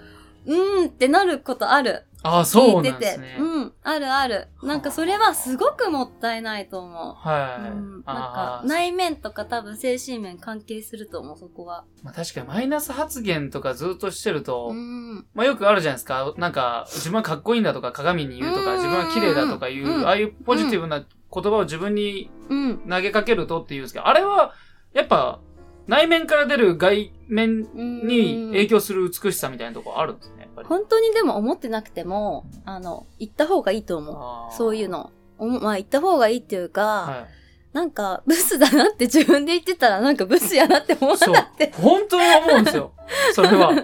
[0.47, 2.05] うーんってなることある。
[2.25, 2.83] あー、そう。
[2.83, 3.37] なんですね。
[3.39, 4.49] うん、あるある。
[4.63, 7.15] なんかそれはすごくもったいないと思う。
[7.15, 7.71] はい。
[7.71, 11.85] うん、なんか内面とか多分精神面関係すると思う、そこは。
[12.03, 15.27] まあ、確かにマイナス発言とかずっとしてると、うん。
[15.35, 16.33] まあよくあるじゃないですか。
[16.39, 22.79] なんか、自分はかっこいいんだとか鏡に言うとか、うん自分は綺麗だとかいう、うんああいうポジティブな言葉を自分にうん。
[22.89, 24.55] 投げかけるとっていうんですけど、あれは、
[24.95, 25.41] やっぱ、
[25.87, 27.61] 内面から出る外面
[28.07, 30.69] に影響する美しさみたいなところあるんですぱり。
[30.69, 34.13] 本当にでも思ってなくても、あの、行った方がいいと思
[34.51, 34.55] う。
[34.55, 34.89] そういう。
[34.89, 35.11] の。
[35.39, 37.77] おまあ、行った方がいいっていうか、はい。
[37.77, 41.73] なんか、ブスだなって自分で言ってたら、なんかブスやなって思わなって。。
[41.75, 42.93] 本当に思うんですよ。
[43.35, 43.75] それは。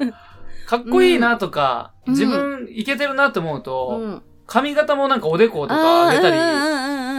[0.67, 4.23] かっこいいなとか、うん自分いけてるなって思うと、うん。
[4.47, 6.37] 髪型もなんかおでことか上げたり、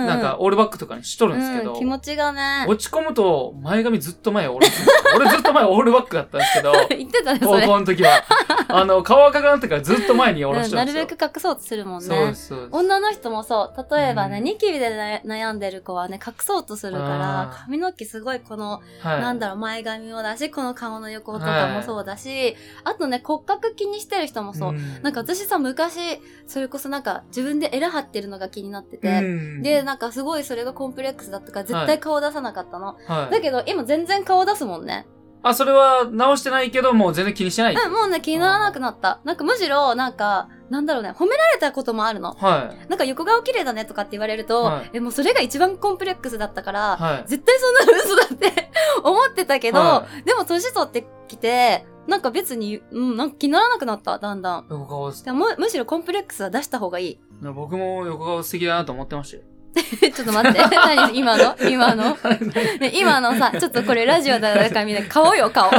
[0.06, 2.66] ななんか、オールバックとかにしとるんですけど、気持ちがね。
[2.68, 4.68] 落ち込むと前髪ずっと前オール
[5.16, 7.68] 俺ずっと前オールバックだったんですけど、 言ってたね、そ高れ。
[7.68, 8.24] 校の時は。
[8.68, 11.18] あの、顔赤くなってからずっと前に下ろしうんなるてるんですよ。
[11.18, 12.36] べく隠そうとするもんねそうで。
[12.36, 12.70] す、そうです。
[12.72, 13.96] 女の人もそう。
[13.96, 19.22] 例えばね、うんニキビでね悩んでる子はね、隠そうとするから髪の毛すごいこの、はい。
[19.22, 24.72] なんだろう、前髪もだし、この顔の横とかもそうだし、あとね、骨格気にしてる人もそう。
[24.74, 26.00] んなんか私さ、昔、
[26.48, 32.98] それこそなんか自分でエラ張ってるのが気になってて、うんで、なんかすごいそれがコンプレックスだったから絶対顔出さなかったの。
[33.08, 33.32] はい。
[33.32, 35.06] だけど今全然顔出すもんね。
[35.44, 37.76] あ、それは直してないけど、もう全然気にしてない。
[37.76, 39.20] うん、もうね、気にならなくなった。
[39.26, 42.36] なんかむしろ、なんか、なんだろうね、褒められたこともあるの。
[42.36, 42.90] はい。
[42.90, 47.28] なんか横顔綺麗だねとかって言われると、はいえ、もうそれが一番コンプレックスだったから、はい。
[47.28, 48.72] 絶対そんなの嘘だって
[49.04, 54.68] 思ってたけど、はでも年取ってきて、なんか別に、うん、なんか気にならなくなった、だんだん。
[54.70, 57.20] 横顔むむしろコンプレックスは出した方がいい。
[57.56, 59.44] 僕も横顔素敵だなと思ってましたよ。
[60.14, 60.60] ちょっと待って。
[60.76, 61.18] 何？
[61.18, 61.56] 今の？
[61.68, 62.18] 今の？
[62.80, 65.70] ね今のさ、ちょっとこれラジオだからみんな顔よ、顔。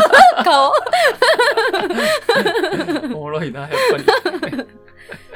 [0.44, 0.72] 顔
[3.04, 3.70] おもろいな、やっ
[4.40, 4.66] ぱり。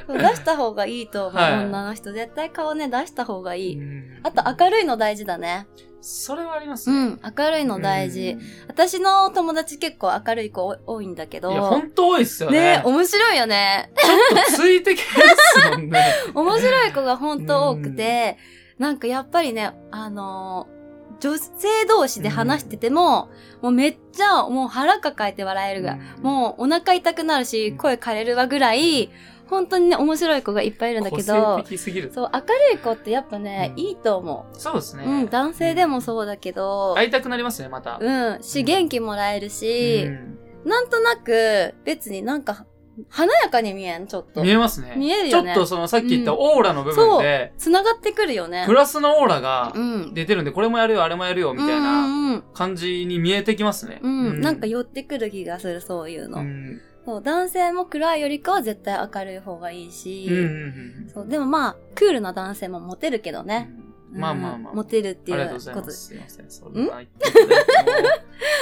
[0.09, 2.13] 出した方がいいと思う、はい女の人。
[2.13, 3.79] 絶対顔ね、出した方がいい。
[3.79, 5.67] うんあと明るいの大事だね。
[6.01, 6.97] それはありますね。
[6.97, 8.33] うん、明るいの大事。
[8.33, 11.51] うん私の友達結構明るい子多いんだけど。
[11.51, 12.77] いや、ほんと多いっすよね。
[12.77, 13.91] ね面白いよね。
[13.97, 16.05] ちょっとついてけですもんね。
[16.35, 18.39] 面白い子が本当多くて、
[18.79, 20.77] なんかやっぱりね、あのー
[21.19, 23.31] 女性同士で話してても、
[23.63, 25.99] もうめっちゃもう腹抱えて笑えるぐらい。
[25.99, 29.11] うんもうお腹痛くなるし、声枯れるわぐらい、
[29.49, 32.13] 本当にね、面白い子がいっぱいいるんだけど、的すぎる。
[32.13, 35.05] そう、明るい子ってやっぱね、うんいいと思そうですね。
[35.05, 35.09] う。
[35.09, 37.99] うん、男性でもそうだけど、会いたくなりますね、また。
[38.01, 42.67] うん、し、うん元気もらえるし、うんなんとなく、別になんか、
[43.09, 44.51] 華やかに見えん、ちょっと見。
[44.51, 44.95] えますね。
[44.97, 48.65] 見えるよねちょっとそのさっき言ったオーラの部分で、繋がってくるよね。
[48.67, 50.15] プラスのオーラがうん。
[50.15, 54.01] 出てるんで、これもやるよ、あれもやるよ、みたいなうんうん感じに見えてきますね。
[54.03, 54.27] うん。
[54.29, 54.41] うん。
[54.41, 56.41] なんか寄ってくる気がする、そういうの。
[56.41, 56.81] うん。
[57.07, 60.47] そう、男性も暗いよりかは絶対明るい方がいいし、うんうんう
[61.07, 63.71] んそう、でもまあ、クールな男性もモテるけどね。
[63.81, 64.71] うんまあまあまあ。
[64.71, 66.15] うんモテるっていうありがとうございことです。
[66.15, 66.35] ます。
[66.35, 66.69] すいません。
[66.69, 66.87] そん？
[66.87, 67.65] な言っていただい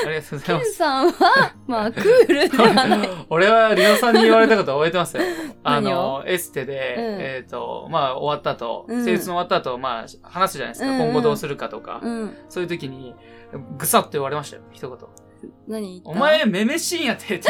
[0.07, 0.73] ありがとうございケンます。
[0.73, 3.09] さんは、まあ、クールではない。
[3.31, 5.23] 俺はリオさんに言われたこと覚えてますよ。
[5.63, 10.89] あ何の、エステで、うんえっ、と、まあ、終わった後、うん施術の終わった後、まあ、話すじゃないですか。
[10.89, 12.37] うんうん今後どうするかとか、うん。
[12.49, 13.15] そういう時に、
[13.79, 14.63] ぐさっと言われましたよ。
[14.73, 14.99] 一言。
[15.69, 17.37] 何お前、めめしいんやって。
[17.37, 17.49] っ て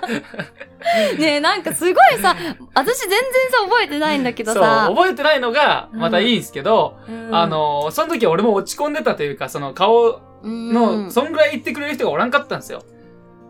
[1.18, 2.36] ねえ、なんかすごいさ、
[2.74, 4.86] 私全然さ、覚えてないんだけどそう、さ。
[4.88, 7.34] 覚えてないのが、またいいんですけど、うん。
[7.34, 12.82] あ、の、その時は俺も落ち込んでたというか、その顔の、そんぐらい言ってくれる人がおらんかったんですよ。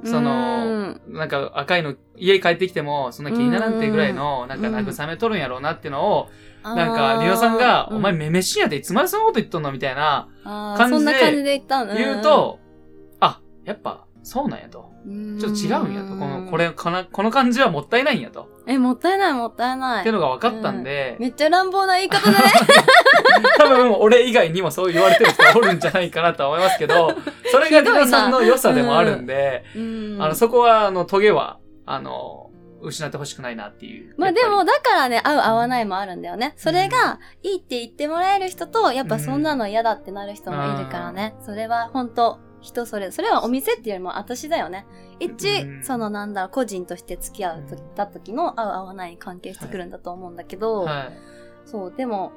[0.04, 6.28] その、なんか赤いの、家帰ってきても、そんな気にならんってぐらいの、なんか慰めとるんやろうなっていうのを、
[6.62, 11.94] なんか、リオさんが、お前、めめしいんやで、いつまでそんなこと言っとんのみたいな、感感じでそんな感じで言ったの。
[11.94, 12.59] 言う、と、
[13.20, 14.90] あ、やっぱ、そうなんやと。
[15.06, 16.08] ちちょっと違うんやと。
[16.08, 18.48] この、これ、この、この感じはもったいないんやと。
[18.66, 20.18] え、もったいないもったいなっていうい。
[20.18, 22.44] のが分かったんで、めっちゃ乱暴な言い方だね。
[23.58, 27.14] 多分俺以外にもそう言われてる人がおるんじゃないかなとは思いますけど、
[27.52, 32.50] それがリオさんの良さでもあるんで、うんあの、そこは、あの、トゲは、あの、
[32.82, 34.14] 失ってほしくないなっていう。
[34.18, 36.54] まあでも、、だからね、合う合わないもあるんだよね。
[36.56, 41.34] それが、いいって言ってもらえる人と、やっぱそんなの嫌だってなる人もいるからね。
[41.44, 44.87] それは本当人それ、それはお店っていうよりも私だよね。
[45.20, 51.12] 一う、んそのなんだろう、個人として付き合うとた時の合う合わないに関係してくるんだと思うんだけど、はい。
[51.64, 52.33] そう、でも、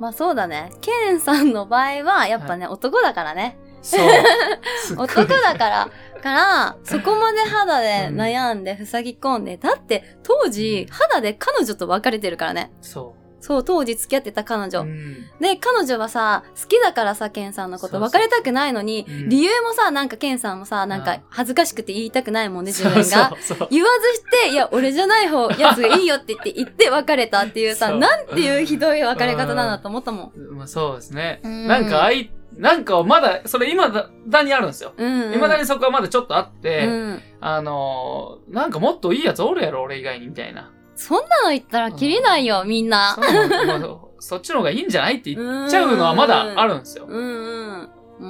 [0.00, 0.70] まあそうだね。
[0.80, 3.58] ケンさんの場合は、やっぱね、男だからね。
[3.82, 4.08] そう。
[4.98, 5.90] 男だから、
[6.22, 12.72] から、そこまで肌で悩んで塞ぎ込んで、だって当時、肌で彼女と別れてるからね。
[12.80, 14.70] そそう、当時付き合ってた彼う。
[14.70, 14.80] 女。
[14.80, 23.02] うんで、彼女はさ、好きだからさ、ケンさんのこと、別れたくないのに、うん理由もさ、なんかケンさんもさ、なんかうん恥ずかしくて言いたくないもんね、自分が。
[23.02, 23.68] そうそうそう。
[23.70, 30.56] 言わずして、いや、俺じゃない方、やつがいいよって言って、言って別れたっていうさ、そうなんていうひどい別れ方なんだと思ったもん。
[30.56, 31.40] まあそうですね。
[31.44, 33.90] うんなんか、あい、なんかまだ、それ今
[34.26, 34.92] だにあるんですよ。
[34.96, 35.32] うん、うん。
[35.32, 37.20] 未だにそこはまだちょっとあって、うん。
[37.40, 40.70] あのー、なんかもっといいやつおるやろ、俺以外に、みたいな。
[40.96, 43.16] そんなの言ったら切りないよ、みんな。
[44.20, 47.06] そっちの方がいいんじゃないって言っちゃうのはまだあるんですよ。
[47.06, 47.82] うんうん。
[47.82, 48.26] うー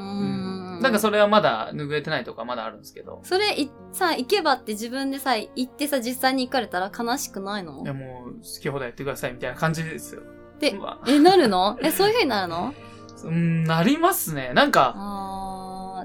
[0.78, 0.80] ん。
[0.80, 3.20] なんかそれはまだ拭えてないとかまだあるんですけど。
[3.22, 7.82] それい、さ、行けばって自分でさ、行ってさ、実際に行かれたら悲しくないの？
[7.82, 10.22] いやもう好き放題やってくださいみたいな感じですよ。
[10.58, 10.74] で
[11.06, 11.78] え、なるの？
[11.80, 12.74] え、そういう風になるの？
[13.24, 14.52] うん、なりますね。
[14.54, 14.94] なんか、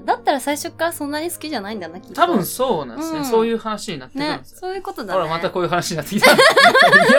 [0.04, 2.14] だったら最初からそんなに好きじゃないんだな、きっと。
[2.14, 3.18] 多分そうなんですね。
[3.18, 4.58] うんそういう話になってくるんねで、すよ。
[4.60, 5.20] そういうことだね。
[5.20, 6.30] ほら、またこういう話になってきた。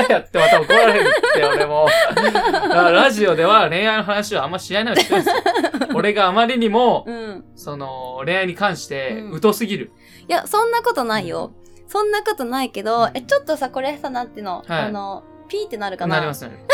[0.08, 1.88] 嫌やってまた怒られるって、俺も。
[2.16, 5.44] だからラジオでは恋愛の話はあんましないようにしてるんですよ。
[5.96, 7.46] 俺があまりにも、うん。
[7.56, 9.92] その、恋愛に関してうん疎すぎる。
[10.28, 11.54] いや、そんなことないよ。
[11.88, 16.16] そんなことないけど、え、ちょっとさ、これさ、なんていうの、はいあの、ピーってなるかな？
[16.16, 16.66] なりますね。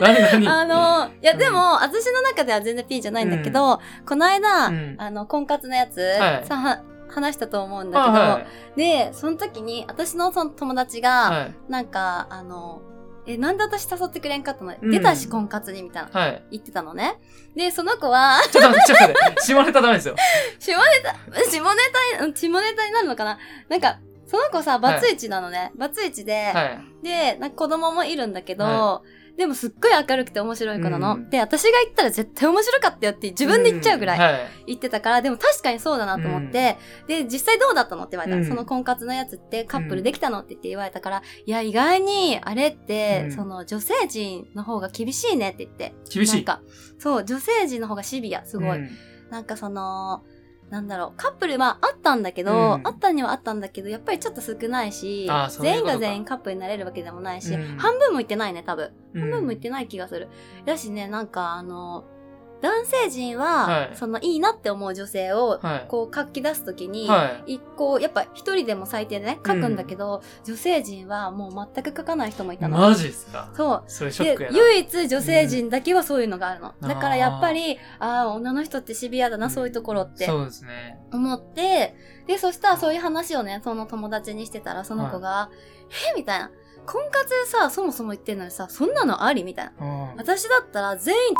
[0.00, 0.48] 何何？
[0.48, 8.44] あの、いや、うんでも、私の中では全然 P じゃないんだけど、この間、うんあの、婚活のやつ、はいさ、は話したと思うんだ
[8.76, 8.82] けど。
[8.82, 11.54] で、その時に、私のその友達が、はい。
[11.68, 12.82] なんか、あの、
[13.26, 16.20] え、なんで私誘ってくれんかったの、うん出たし、婚活に、みたいな。
[16.20, 16.42] はい。
[16.52, 17.16] 言ってたのね。
[17.56, 19.42] で、その子は、ちょっと待って、ちょっと待って。
[19.42, 20.16] 下ネタダメですよ。
[20.58, 21.14] 下ネタ、
[21.50, 21.80] 下ネ
[22.18, 23.38] タ、うん下ネタになるのかな？
[23.68, 25.72] なんか、その子さ、バツイチなのね。
[25.76, 27.04] バツイチで、はい。
[27.04, 29.02] で、なんか子供もいるんだけど、は
[29.36, 31.16] でもすっごい明るくて面白い子なの。
[31.16, 34.48] うんで、私が言ったら絶対面白かったよって自分で言っちゃうぐらい。
[34.66, 36.76] 言ってたから、でも確かにそうだなと思って、
[37.08, 38.38] で、実際どうだったのって言われた。
[38.38, 45.94] うんその婚活のやつってカップルできたのって言って言われたから、いや、意外に、あれって、うんその女性陣の方が厳しいねって言って。
[46.08, 46.36] 厳しい。
[46.36, 46.60] なんか、
[46.98, 48.78] そう、女性陣の方がシビア、すごい。
[48.78, 48.90] うん
[49.30, 50.22] なんかその、
[50.70, 58.92] なんだろう、カップルはあったんだけど、うんあったにはあったんだけど、やっぱりちょっと少ないしういう全員が全員カップルになれるわけでもないし、うん半分もいってないね、多分。
[59.14, 60.28] うん半分もいってない気がする。
[60.64, 62.04] だしね、なんかあの、
[62.62, 65.86] 男性陣は、はいそのいいなって思う女性を、はい。
[65.88, 67.54] こう書き出すときに、はい。
[67.56, 72.78] 一個、やっぱ一人でも最低でね、書くんだけど、女性陣はもう全く書かない人もいたの。
[72.78, 73.50] マジですか？
[73.54, 73.84] そう。
[73.86, 74.58] それショックでやな。
[74.58, 76.74] 唯一女性陣だけはそういうのがあるの。
[76.80, 80.98] うんだからやっぱり、ああ、女の人ってシビアだな、うんそういうところってそうですね。
[81.12, 81.94] 思って、
[82.26, 85.50] で、そしたらそういう話をね、その友達にしてたら、その子が、
[86.12, 86.16] え？
[86.16, 86.50] みたいな。
[86.86, 89.44] 婚活さ、そもそも言ってんのにさ、そんなのあり？
[89.44, 89.86] みたいな。
[89.86, 90.16] うん。
[90.16, 91.34] 私だったら全員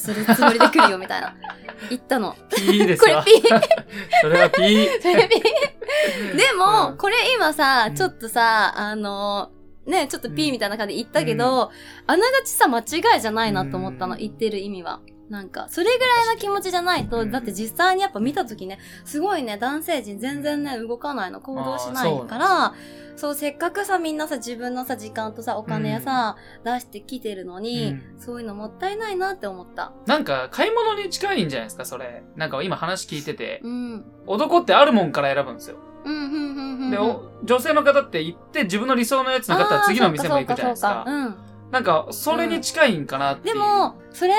[0.00, 1.34] するつもりで来るよみたいな。
[1.90, 2.36] 言ったの。
[2.54, 3.22] ピーですわ。
[3.22, 3.60] これピー
[4.22, 5.02] それはピー。
[5.02, 5.42] それピー
[6.36, 9.50] でも、うんこれ今さう、んちょっとさ、あの、
[9.86, 11.70] ね、ちょっとピーみたいな感じで言ったけど、
[12.06, 15.00] あながちさ、間違いじゃないなと思ったの、うん言ってる意味は。
[15.30, 22.74] なんか、それぐらいの気持ちじゃないと、うんだって実際にやっぱ見たときね、すごいね、男性陣全然ね、動かないの、行動しないから、
[23.16, 29.92] そう、せっかくさ、みんなさ、自分のさ、時間とさ、お金やさ、出してきてるのに、うんそういうのもったいないなって思った。
[30.06, 32.22] なんか、買い物に近いんじゃないですか、それ。
[32.36, 34.04] なんか今話聞いてて、うん。
[34.26, 35.76] 男ってあるもんから選ぶんですよ。
[36.04, 36.90] うん、うん、うん、うん。
[36.90, 40.88] で、お女性の方って行って自分の理想のやつなかったら次の店も行くじゃないですか。
[40.88, 41.36] かかそうか
[41.70, 43.54] なんか、それに近いんかなっていう。
[43.54, 44.32] でも、それ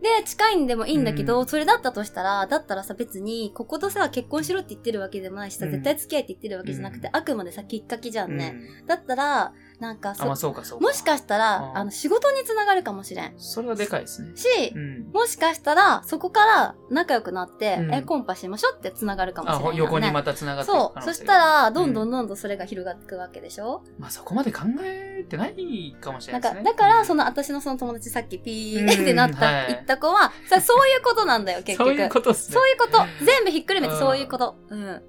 [0.00, 1.46] で近いんでもいいんだけど、うん。
[1.46, 5.72] それだったとしたら、だったらさ別に、こことさ、結婚しろって言ってるわけでもないしさ、うん。
[5.72, 7.16] 絶対付き合いって言ってるわけじゃなくて、うん。
[7.16, 8.32] あくまでさ、きっかけじゃうん。
[8.32, 8.54] ん、ね。
[8.86, 10.84] だったら、なんかあ、まあそ、そうかそうか。
[10.84, 13.34] もしかしたら、うんあの、仕事につながるかもしれん。
[13.38, 14.36] それはでかいですね。
[14.36, 15.10] し、うん。
[15.12, 19.72] もしかしたら、そこから仲良くなって、うんえ、コンパしましょうってつながるかもしれあ、ない、ね。
[19.72, 21.02] ほ横にまた繋がってそう。
[21.02, 26.78] そしたら、どんどんどんどんそれが広がっていくわけでしょ、まあそこまで考えてないかもしれなか、なんいですね。
[26.78, 31.90] だから、その、の、私のその友達さっきピうんーってなった、はい言った子は、さ、そういうことなんだよ、結局。
[31.90, 32.36] そういうことね。
[32.36, 32.98] そういうこと。
[33.24, 34.56] 全部ひっくるめてうんそういうこと。
[34.70, 35.02] うん。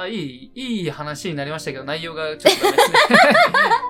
[0.00, 2.98] あ、いい、いい話になりましたけど、内容がちょっとダメですね。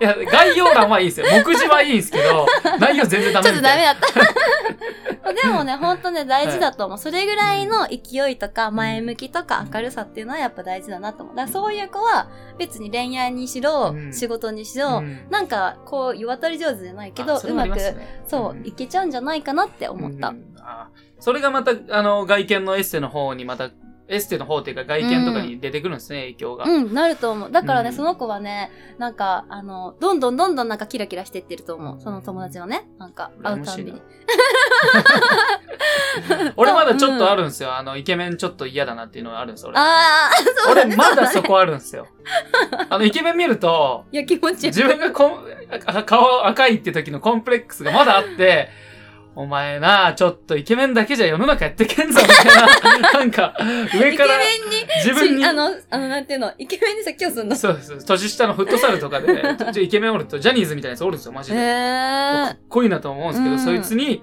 [0.00, 1.26] いや、概要欄はいいですよ。
[1.30, 2.46] 目次はいいんですけど、
[2.78, 3.82] 内容全然ダちょっとダメ。
[3.82, 5.32] だった。
[5.32, 6.98] でもね、ほんとね、大事だと思う。
[6.98, 11.36] それぐらいの勢いとか、前向きとか明るさっていうのはやっぱ大事だなと思う。
[11.36, 12.28] だからそういう子は、
[12.58, 17.78] 別に恋愛にしろ、うん仕事にしろ、うんなんか、こう、世渡り上手じゃないけど、あそうまく、
[18.26, 20.28] そう、いけちゃうんじゃないかなって思った。
[20.28, 20.88] うんあ
[21.20, 23.70] それがまた、あの、外見のエッセの方にまた、
[24.08, 26.64] エステの方っていうか外見とかに出てくるんですね、影響が。
[26.64, 27.50] うん、なると思う。
[27.50, 32.00] だからね、うんその子はね、なんか、あの、どんどんどんどんなんかキラキラしてってると思う。
[32.00, 32.88] その友達はね。
[32.98, 34.02] なんか、会うたんびに。
[36.56, 37.76] 俺まだちょっとあるんですよ。
[37.76, 39.70] あの、イケメンちょっと嫌だなっていうのがあるんですよ。
[39.70, 40.94] 俺あー、そうだね。
[40.94, 42.06] 俺まだそこあるんですよ。
[42.90, 44.68] あの、イケメン見ると、いや、気持ちいい。
[44.68, 45.38] 自分がこん
[45.86, 48.68] あ顔赤いって時のコンプレックスがまだあって、
[49.36, 53.12] お前な、ちょっとイケメンだけじゃ世の中やってけんぞ、みたいな。
[53.12, 53.54] なんか、
[53.92, 57.54] 上イケからメンに、自分にしあの、あの、なんていうの、イケメンに説教すんの？
[57.54, 58.06] そうです。
[58.06, 59.42] 年下のフットサルとかで、
[59.82, 61.56] イケメンおると、ジャニーズみたいなやつおるんですよ、マジで。
[61.58, 64.22] かえっこいいなと思うんですけど、うんそいつに、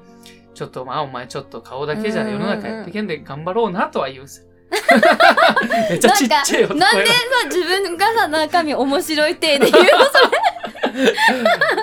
[0.56, 4.48] ちょっと、まあ、お前ちょっと顔だけじゃ世の中やってけんで頑張ろうなとは言うんですよ。
[5.90, 7.14] めっちゃちっちゃい男なんでやさ、
[7.46, 11.83] 自分がさ、中身面白い体で言うのうんちょ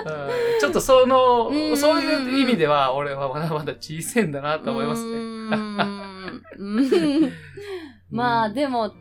[0.81, 5.17] とそのう、んそういう意味では、俺はまだまだ小さいんだなと思いますね。
[8.09, 8.93] まあ、でも、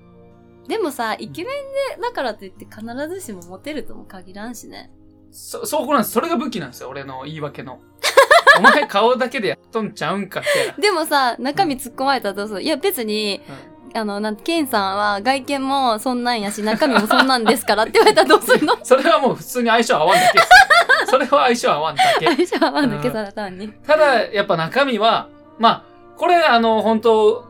[0.68, 1.48] でもさ、イケメ
[1.96, 4.90] ンで、だからといって必ずしもモテるとも限らんしね。
[5.32, 6.12] そ、そうこなんです。
[6.12, 7.80] それが武器なんですよ、俺の言い訳の。
[8.58, 10.42] お前顔だけでやっとんちゃうんかっ
[10.76, 10.80] て。
[10.80, 12.62] でもさ、中身突っ込まれたらどうする？
[12.62, 13.40] いや、別に、
[13.94, 18.76] あの、なんて、ケンさんは外見もそんなんやし、中身もそんなんですからって言われたらどうするの？
[18.84, 20.38] それはもう普通に相性合わんだけ。
[21.06, 22.26] それは相性合わんだけ。
[22.26, 23.68] 相性合わんだけさら単に。
[23.68, 25.28] ただ、やっぱ中身は、
[25.58, 25.84] まあ、
[26.16, 27.44] これ、あの、本当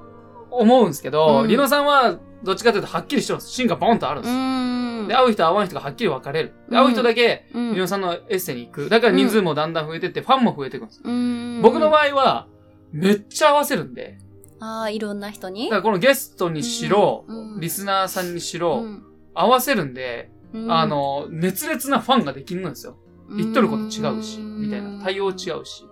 [0.51, 3.51] 思うんですけど、うんリノさんは、どっちかというとはっきりしてます。
[3.51, 5.09] 芯がボンとあるんうですん。
[5.09, 6.55] で、会う人会わん人がはっきり分かれる。
[6.71, 8.89] でうん会う人だけ、うんリノさんのエッセに行く。
[8.89, 11.01] だから人数もだんだん増えてって、ファンも増えていくんです。
[11.05, 12.47] うーん僕の場合は、
[12.93, 14.17] めっちゃ合わせるんで。
[14.61, 15.65] ああ、いろんな人に？
[15.65, 19.05] だからこのゲストにしろ、うんうんリスナーさんにしろ、うん
[19.35, 22.97] 合わせるんで、うんあの、熱烈なファンができるんですよ。
[23.37, 25.03] 言っとること違うし、みたいな。
[25.03, 25.87] 対応違うし。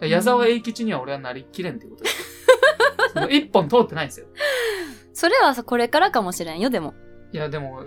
[0.00, 2.16] 矢沢永吉には俺はなりきれんってことです。
[3.30, 4.26] 一本通ってないんですよ。
[5.12, 6.94] それはさ、これからかもしれんよ、でも。
[7.32, 7.84] いや、でも、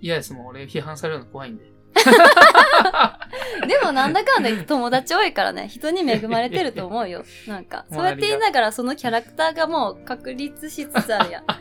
[0.00, 0.46] 嫌ですもん。
[0.48, 1.70] 俺批判されるの怖いんで。
[3.66, 7.24] でもなんだかんだ友達多いからね、人に恵まれてると思うよ。
[7.46, 11.44] なんか、 そうやって言いながらそのキャラクターがもう確立しつつあるやん。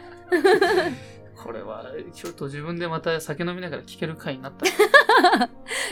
[1.42, 4.66] これは、ちょっと自分でまた酒飲みながら聞ける回になった。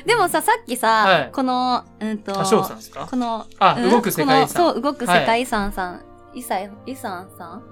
[0.05, 3.07] でもさ、さっきさ、はいこの、うんと、多少さんですか？
[3.09, 4.73] この、あ、うん動く世界遺産。
[4.73, 7.63] そう、動く世界遺産さん、イサイ、イサンさん？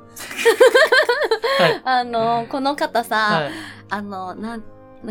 [1.60, 1.82] はい。
[1.84, 3.52] あの、この方さ、はい。
[3.90, 4.64] あの、なん、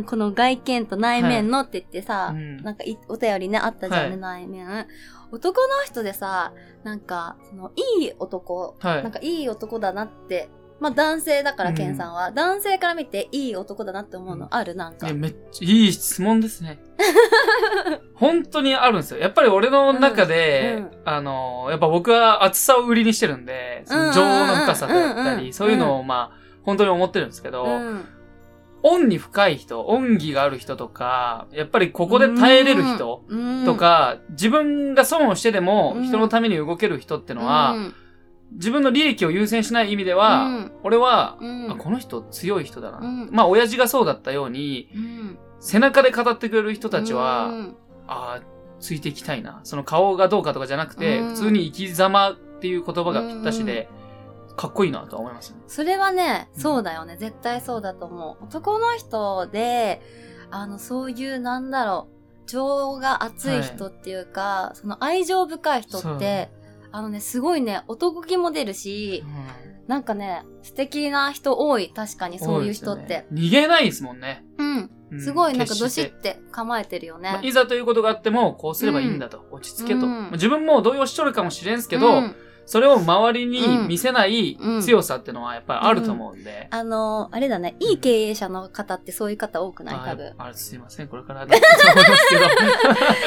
[0.02, 2.56] この外見と内面のって言ってさ、うん。
[2.62, 4.46] なんかいお便りね、あったじゃんね、はい。
[4.46, 4.86] 内面。
[5.30, 9.02] 男の人でさ、なんか、その、いい男、はい。
[9.02, 10.48] なんかいい男だなって、
[10.80, 15.12] まあ男性だから、うんケンさんは、男性から見ていい男だなって思うのあるなんか。
[15.12, 16.78] めっちゃいい質問ですね。
[18.14, 19.20] 本当にあるんですよ。
[19.20, 20.84] やっぱり俺の中で、うん。
[20.84, 25.18] うんあの、やっぱ僕は厚さを売りにしてるんで、その情報の深さであったうん。
[25.18, 25.26] うん。
[25.26, 25.34] うん。
[25.34, 25.44] うん。
[25.44, 28.04] り、そういうのをまあ、本当に思ってるんですけど、うん。
[28.86, 33.64] 恩に深い人、恩義がある人とか、やっぱりここで耐えれる人うん。
[33.64, 36.04] と、か、自分が損をしてでもうん。
[36.04, 37.94] 人のために動ける人ってのは、うん。
[38.52, 40.72] 自分の利益を優先しない意味では、うん。
[40.82, 41.70] 俺は、うん。
[41.72, 42.98] あ、この人強い人だな。
[42.98, 43.28] うん。
[43.32, 45.38] まあ、親父がそうだったように、うん。
[45.60, 47.76] 背中で語ってくれる人たちは、うん。
[48.06, 48.42] ああ、
[48.80, 49.60] ついていきたいな。
[49.64, 51.28] その顔がどうかとかじゃなくて、うん。
[51.30, 53.88] 普通に生き様っていう言葉がぴったしで、
[54.56, 55.58] かっこいいなとは思いますね。
[55.66, 57.16] それはね、うんそうだよね。
[57.16, 58.44] 絶対そうだと思う。
[58.44, 60.00] 男の人で、
[60.50, 66.50] あの、そういう、なんだろう、情が熱い人っていうか、その愛情深い人って、
[66.92, 69.24] あのね、すごいね、男気も出るし、
[69.88, 71.90] なんかね、素敵な人多い。
[71.90, 73.02] 確かにそういう人って。
[73.02, 74.44] ね逃げないですもんね。
[74.58, 74.90] うん。
[75.10, 77.32] うすごいなんかどし決って構えてるよね。
[77.32, 79.44] まあいざということがあっても、こうすればいいんだと。
[79.50, 80.06] 落ち着けと。
[80.06, 82.36] うんまあ自分も動揺しとるかもしれんすけど、うん
[82.66, 84.80] それを周りに見せないうん。
[84.82, 86.68] 強さってのはやっぱりあると思うんで。
[86.70, 90.00] あの、あれだね、いい経営者の方ってそういう方多くない？
[90.10, 90.34] 多分。
[90.38, 91.62] ああすいません、これからだと
[91.92, 92.28] 思います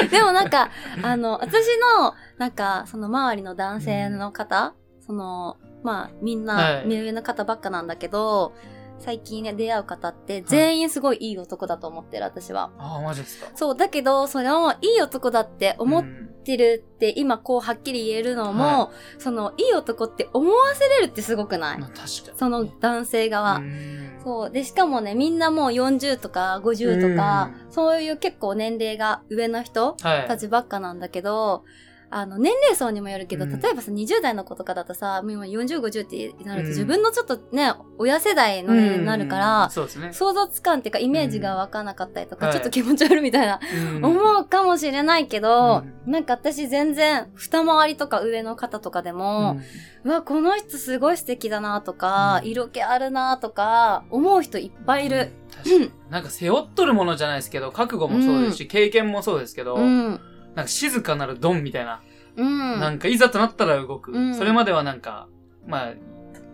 [0.01, 0.09] けど。
[0.17, 0.69] でもなんか、
[1.03, 1.65] あの、私
[1.99, 4.73] の、なんか、その周りの男性の方、
[5.05, 6.85] その、まあ、みんはない。
[6.87, 8.53] 目上の方ばっかなんだけど、
[8.99, 12.71] 最近ね、出会う方って全員すごいいい男だと思ってる、私は。
[12.77, 13.51] ああ、マジですか。
[13.55, 21.77] そう、だけど、それをいい男だって思っうんてるって、今こうはっきり言えるのも、はその、いい男って思わせれるってすごくない？
[21.77, 22.37] まあ確かに。
[22.37, 23.57] その男性側。
[23.57, 24.49] うんそう。
[24.49, 30.27] で、しかもね、みんなもう40とか50とか、そういう結構年齢が上の人はい。
[30.27, 31.65] たちばっかなんだけど、
[32.09, 33.59] あの、年齢層にもよるけど、うん。
[33.59, 36.73] 例えばさ、20代の子とかだとさ、もう今40、50ってなると、うん。
[36.73, 39.05] 自分のちょっとね、親世代のね、うん。
[39.05, 40.13] なるから、そうですね。
[40.13, 42.53] 想像つかんっていうか、イメージが湧かなかったりとか、うん。
[42.53, 43.59] ちょっと気持ち悪いみたいな、
[43.95, 44.05] うん。
[44.05, 49.59] 思うかもしれないけど、うなんか私全然、二回りとか上の方とかでも、
[50.05, 52.49] うわ、この人すごい素敵だなとか、うん。
[52.49, 55.33] 色気あるなとか、思う人いっぱいいる。
[55.57, 55.91] 確かに。
[56.09, 60.19] なんか背負っとるものじゃないですけど、覚悟もそうですし、経験もそうですけど、うん。
[60.57, 62.01] なんか静かなるドンみたいな、
[62.35, 62.79] うん。
[62.79, 64.11] なんかいざとなったら動く。
[64.11, 65.27] うんそれまではなんか、
[65.67, 65.93] まあ、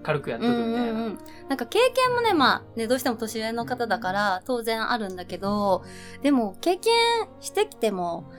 [0.03, 0.71] 軽くやっとくみたいな。
[0.71, 5.85] うんうんうん、なんか経験もね、まあね、どうしても年上の方だから当然あるんだけど、
[6.21, 6.93] でも経験
[7.39, 8.29] してきても、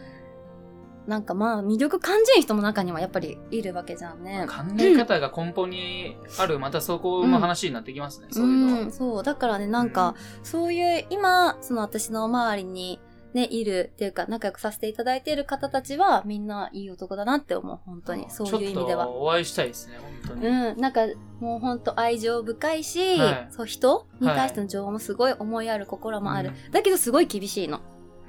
[1.07, 4.47] なんかまあ魅力感じん人も中にはやっぱりいるわけじゃんね。
[4.47, 8.85] 考え方が根本にある、またそこの話になってきますね、そういうのは。
[8.85, 9.23] ん、そう。
[9.23, 13.01] だからね、なんか、そういう、今、その私の周りに
[13.35, 18.31] ね、いるっていうか、仲良くさせていただいている方たちは、みんないい男だなって思う、本当に。
[18.31, 20.47] そういう意味ではお会いしたいですね、本当に。
[20.47, 21.07] うん、なんか
[21.41, 26.53] もうほんと愛情深いし、はいそう人に対しての情もすごい思いやる心もある。
[26.71, 27.81] だけどすごい厳しいの。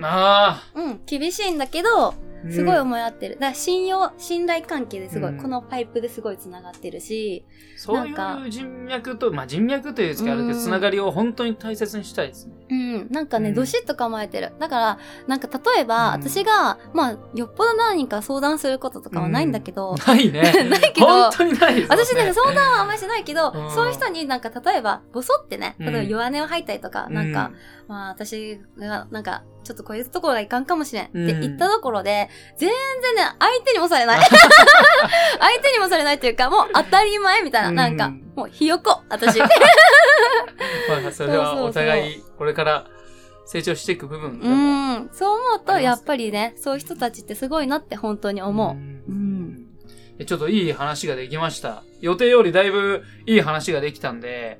[0.01, 2.13] あうん、厳しいんだけど、あ、
[2.51, 3.35] すごいうん思い合ってる。
[3.35, 5.37] だから信用、信頼関係ですごい、うん。
[5.37, 7.45] このパイプですごい繋がってるし、
[7.77, 10.63] そういう人脈と、まあ人脈というですけど、あるけど、うん。
[10.63, 12.53] つながりを本当に大切にしたいですね。
[12.69, 13.55] うん、なんかね、うん。
[13.55, 14.53] どしっと構えてる。
[14.59, 16.21] だから、なんか例えば、うん。
[16.21, 20.41] 私が、まあ、よっぽど何か相談することとかはないんだけど、ないね。
[20.69, 22.03] ないけど本当にないですよね。
[22.05, 23.71] 私なんか相談はあんまりしないけど、うん。
[23.71, 27.51] そういう人になんか例えば、ボソってね、例えばうん弱音を吐いたりとか、なんか、
[27.87, 31.41] まあ私が、なんか、ちょっとこういうところがいかんかもしれんってうん。
[31.41, 34.19] 言ったところで、全然ね、相手にもされない。
[35.39, 37.69] 相手にもされないっていうか、もう当たり前みたいな。
[37.69, 39.39] うんなんか、もうひよこ、私。
[39.39, 39.47] ま
[41.07, 42.85] あ、それはお互い、これから
[43.45, 45.09] 成長していく部分でうもん。
[45.13, 48.73] そう思うと、やっぱりね、そういう人たちってすごいなって本当に思う。
[48.73, 49.65] んうん
[50.17, 51.83] えちょっといい話ができました。
[51.99, 54.59] 予定よりだいぶいい話ができたんで、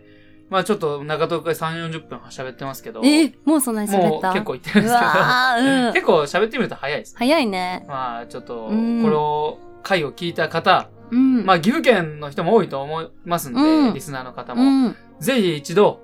[0.50, 4.28] まあちょっと中東会3、40分喋ってますけど、えもうそんなに喋った？
[4.28, 5.94] もう結構言ってるんうですけど、うん。
[5.94, 7.16] 結構喋ってみると早いです。
[7.18, 7.86] 早いね。
[7.88, 11.46] まあちょっと、こうんれを、回を聞いた方、うん。
[11.46, 14.96] まあ岐阜県の人も多いと思いますんで、うんリスナーの方うも、ん。
[15.20, 16.00] ぜひ一度、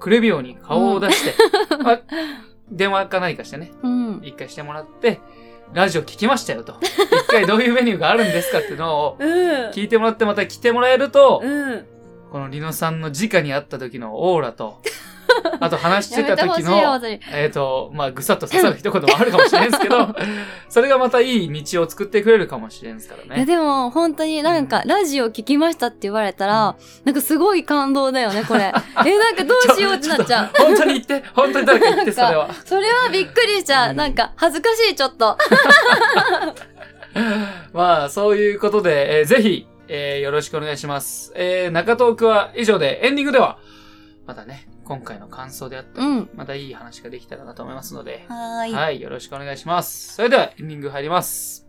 [0.00, 1.34] クレビオに顔を出して、
[1.82, 2.00] まあ
[2.70, 4.20] 電話か何かしてね、うん。
[4.22, 5.20] 一回してもらって、
[5.72, 6.76] ラジオ聞きましたよと。
[6.82, 9.28] 一回どういうメニューがあるんですかっていうのをうん。
[9.70, 11.86] 聞いてもらってまた来てもらえると、うん。
[12.30, 14.80] このリノさんの直に会った時のオーラと、
[15.60, 17.00] あと話してた時の、
[17.32, 20.14] えっ、と、まあ、ぐさっと刺さる一言もあるかもしれないですけど、
[20.68, 23.46] それがまたいい道を作ってくれるかもしれんですからいやね。
[23.46, 28.72] でも本当になんかラジオ聞きましたって言われたら、なんかすごい感動だよね、これ。
[29.06, 30.46] え、なんかどうしようってなっちゃう。
[30.46, 30.66] ょ。
[30.66, 32.50] 本当に言って、本当に誰か言って、それは。
[32.64, 33.90] それはびっくりしちゃう。
[33.90, 35.36] うんなんか恥ずかしい、ちょっと。
[37.72, 41.32] まあ、そういうことで、えーぜひ、えーよろしくお願いします。
[41.34, 43.58] えー中トークは以上で、エンディングでは、
[44.26, 46.30] またね、今回の感想であったり、うん。
[46.34, 48.72] またいい話ができたらなと思いますので、はーい。
[48.72, 50.14] はい、よろしくお願いします。
[50.14, 51.67] それでは、エンディング入ります。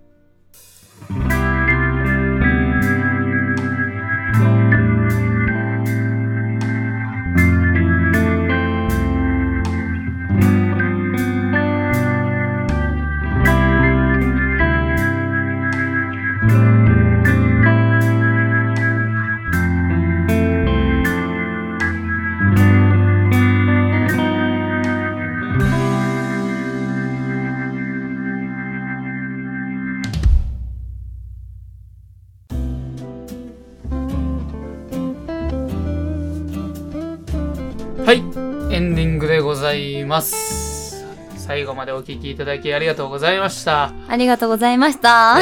[39.59, 41.05] ざいます。
[41.37, 43.91] 最後までお聞きいただきありがとうございました。
[44.07, 45.35] ありがとうございました。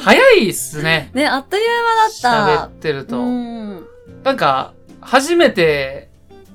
[0.00, 1.10] 早いっすね。
[1.14, 1.62] ね、あっという
[2.22, 2.64] 間だった。
[2.64, 3.18] 喋ってると。
[3.18, 3.86] うん。
[4.24, 6.10] なんか、初めて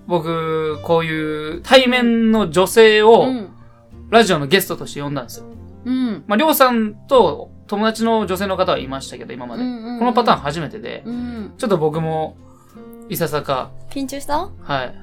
[0.07, 3.49] 僕、こういう対面の女性をうん。
[4.09, 5.45] ラジオのゲストとして呼んだんですよ。
[5.85, 6.23] うん。
[6.27, 9.63] まあ、りょうさんと友達の女性の方はいましたけど、今まで。
[9.63, 11.53] うんこのパターン初めてで、うん。
[11.57, 12.35] ちょっと僕も、
[13.07, 14.49] いささか、緊張した？
[14.63, 14.95] はい。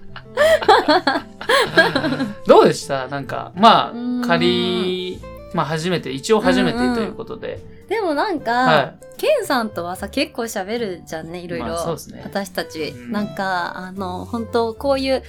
[2.46, 3.08] どうでした？
[3.08, 5.20] なんか、まうんあ、仮、
[5.54, 7.58] まあ初めて、一応初めてということで。
[7.88, 11.66] でもなんか、はケンさんとはさ、結構喋るじゃんね、いろいろ。
[11.66, 12.88] まあそうですね私たち。
[12.88, 15.22] うんなんか、あの、本当こういう、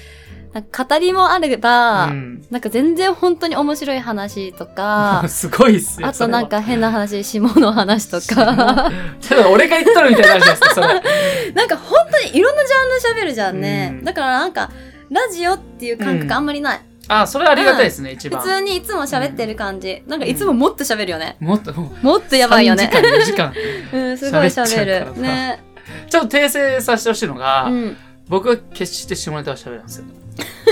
[0.54, 2.12] なんか語りもあれば、い。
[2.12, 2.46] うん。
[2.50, 6.08] なんか全然本当に面白い話とか、 すごいっすよ。
[6.08, 8.90] あとなんそか変な話、下の話とか。
[9.28, 10.88] ただ俺が言ったのみたいになるじゃないですか、それ。
[11.54, 13.92] なんか本当にいろんなジャンル喋るじゃんね。
[14.00, 14.72] うんだからなんか、
[15.10, 16.82] ラジオっていう感覚あんまりない。
[17.08, 18.42] あ、それはありがたいですね、一番。
[18.42, 20.04] 普通にいつも喋ってる感じ。
[20.08, 21.38] なんかいつももっと喋るよね。
[21.40, 22.90] もっと、もっとやばいよね。
[22.94, 23.94] 3時間、4時間。
[23.94, 25.22] うん、すごい喋る。
[25.22, 25.64] ね。
[26.10, 27.98] ちょっと訂正させてほしいのが、うん。
[28.28, 30.06] 僕は決して下ネタは喋るんですよ。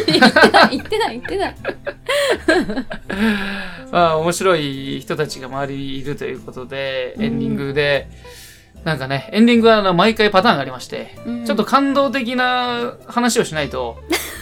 [0.08, 1.56] 言ってない、言ってない、言ってない。
[3.92, 8.10] まあ、面白い人たちが周りにいるということで、エンディングで、
[8.86, 13.98] なんかね、エンディングはあの毎回パターンがありまして、うんちょっと感動的な話をしないと、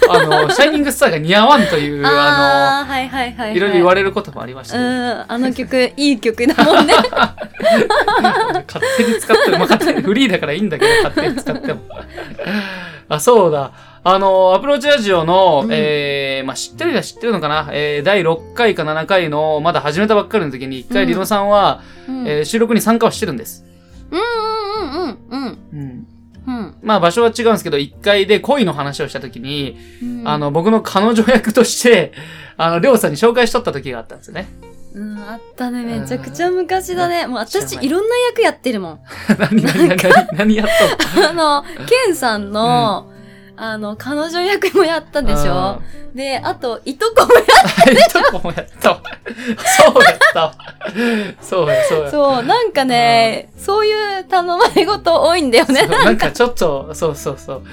[0.09, 3.57] あの、 シャイニングスターが似合わんという、ああー、はいはいはい、はの、い。
[3.57, 6.93] いろいろ言われることもありまして、うん、あの曲、いい曲だもんね。
[8.67, 11.81] 勝手に使っても、まあ、勝手にフリーだからいいんだけど、勝手に使っても。
[13.07, 13.71] あ、そうだ。
[14.03, 17.69] あの、アプローチラジオの、うんえー、まあ、知ってる人は知ってるのかな？
[17.71, 23.62] えー、第6回か7回の、まだ始めたばっかりの時に、一回うんリノさんは、うん、えー収録に参加はしてるんです。
[24.13, 26.07] うんうんうんうんうん。
[26.45, 30.27] うんまあ、場所は違うんですけど、1回で恋の話をした時に、うん。
[30.27, 32.11] あの、僕の彼女役として、
[32.57, 34.47] あの、りょうさんに紹介しとった時があったんですよね。
[34.93, 35.83] うん、あったね。
[35.83, 37.25] めちゃくちゃ昔だね。
[37.27, 38.99] もう私いろんな役やってるもん。
[39.39, 40.67] 何、 何、何、何、何やっ
[41.13, 43.12] とんの あの、ケンさんの、
[43.55, 45.81] あの、彼女役もやったでしょ？
[46.15, 47.45] で、あと、いとこもやっ
[47.93, 49.01] いとこもやったわ。
[49.85, 50.55] そうやったわ。
[51.41, 52.11] そうや、そうや。
[52.11, 55.87] そう、なんかね、そういう頼まれ事多いんだよね。
[55.87, 57.63] なんかちょっと、そうそうそう。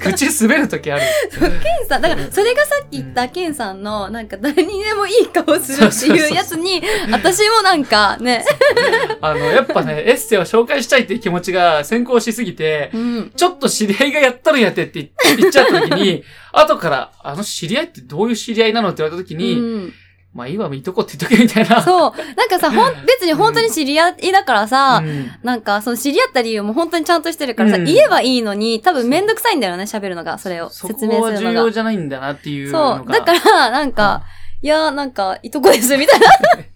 [0.00, 1.02] 口 口滑るときある。
[1.30, 1.46] ケ
[1.84, 6.82] ンさん、だから、それがさっき言ったケンさんの、なんか誰にでもいい顔するっていうやつに、
[7.12, 8.46] 私もなんかね、
[9.20, 13.32] あの、やっぱね、エッセイを紹介したいっていう気持ちが先行しすぎて、うん。
[13.36, 15.07] ちょっと知り合いがやったるんやってって言っ
[15.50, 19.92] ちゃったときに、 後から、あの知り合いってどういう知り合いなのって言われたときに、うん
[20.34, 21.82] まあいいわ、いいとこって言っとけみたいな。
[21.82, 22.12] そう。
[22.36, 30.68] なんかさ、ほん、 別に本当に知り合いだからさ、うんなんか、その知り合った理由も本当にちゃんとしてるからさ、うん言えばいいのに、多分めんどくさいんだよね、喋るのが、それを。
[30.68, 31.60] そ説こは重明するのが。
[31.60, 32.70] 要じゃないんだなっていう。
[32.70, 33.10] そう。
[33.10, 34.22] だから、なんか、
[34.60, 36.26] いや、なんか、いとこです、みたいな。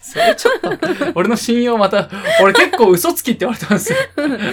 [0.00, 0.78] それちょっと、
[1.14, 2.08] 俺の信用また、
[2.42, 3.98] 俺結構嘘つきって言われたんですよ。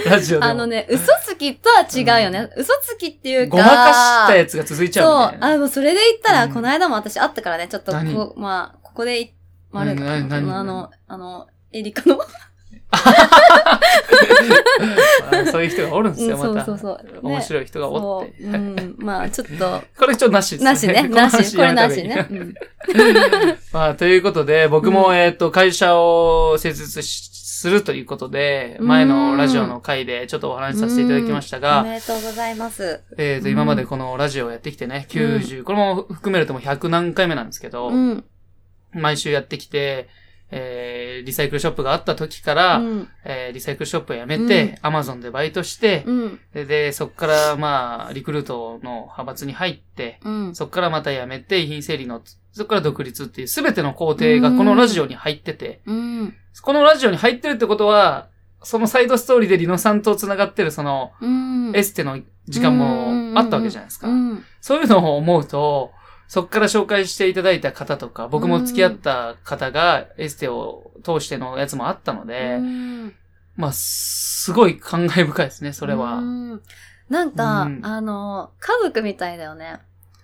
[0.06, 0.50] ラジオでも。
[0.50, 2.50] あのね、嘘つきとは違うよね。
[2.56, 3.56] 嘘つきっていうか。
[3.56, 3.92] ごまか
[4.26, 5.26] したやつが続いちゃそうう。
[5.26, 5.54] みたいな。
[5.54, 9.34] あ、もうそれで言ったら、うんこの間も私会ったからね、ちょっと何こう、まあ、ここでい、
[9.70, 9.94] まあ、あれあ
[10.64, 12.26] の、あの、エリカの、あ
[15.50, 16.66] そういう人がおるんですよ、うんまた。
[16.66, 16.98] そうそう。
[17.00, 17.20] そうね。
[17.22, 18.32] 面白い人がおって。
[18.98, 22.26] まあ、ちょっと、 これちょっとなしですなしね、 なし、話これなしね。
[22.30, 22.54] うん。
[23.72, 25.16] まあ、ということで、僕も、うん。
[25.16, 28.86] えっと、会社を設立しするということで、うん。
[28.86, 33.00] 前のラジオの回でちょっとお話しさせていただきましたおが、めでとうございます。
[33.18, 38.24] えっと、今までこのラジオをやってきてね、90、これも含めるともう100何回目なんですけど、うん。
[38.92, 40.08] 毎週やってきて、
[40.50, 43.08] えー、リサイクルショップがあった時から、うん。
[43.24, 46.40] えーリサイクルショップを辞めて、アマゾンでバイトして、うん。
[46.54, 50.54] でで、そこから、まあ、リクルートの派閥に入って、うん。
[50.54, 52.22] そこからまた辞めて、遺品整理の、
[52.52, 56.34] そこから独立っていう、すべての工程がこのラジオに入ってて、うん。
[56.62, 58.28] このラジオに入ってるってことは、
[58.62, 61.72] そのサイドストーリーでリノさんと繋がってるその、うん。
[61.74, 64.12] エステの時間もあったわけじゃないですかう。
[64.12, 64.44] ん。
[64.60, 65.92] そういうのを思うと、
[66.28, 73.14] そこから紹介していただいた方とか、僕も付き合った方がエステを通してのやつもあったので、うん
[73.56, 76.18] まあ、すごい感慨深いですね、それは。
[76.18, 76.62] うん
[77.08, 79.80] なんか、うんあの、家族みたいだよね。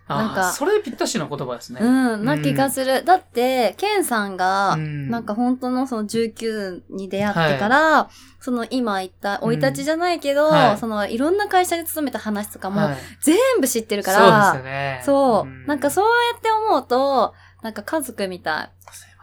[0.07, 1.81] あなんかあ、それぴったしの言葉ですね。
[1.81, 3.05] うん、な気がする。
[3.05, 15.03] だって、ケンさんが、うんなんか本当のその19に出会ってから、その今言った、生い立ちじゃないけど、はいそのいろんな会社に勤めた話とかもはい全部知ってるから、そうですよね。
[15.05, 18.71] そう、んなんかそうやって思うと、なんか家族みたい。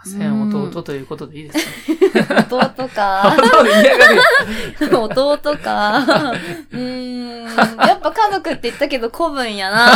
[0.04, 2.46] まません、うん弟ということでいいですか？
[2.50, 3.36] 弟か。
[4.92, 5.98] 弟か。
[6.72, 7.44] うーん。
[7.46, 9.92] やっぱ家族って言ったけど子分やな。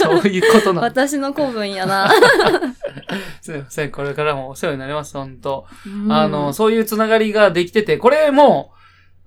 [0.00, 2.10] そういうことな私の子分やな。
[3.42, 8.72] すいません、これからもお世話になります、本当うんあの、、そういうつながりができてて、これも、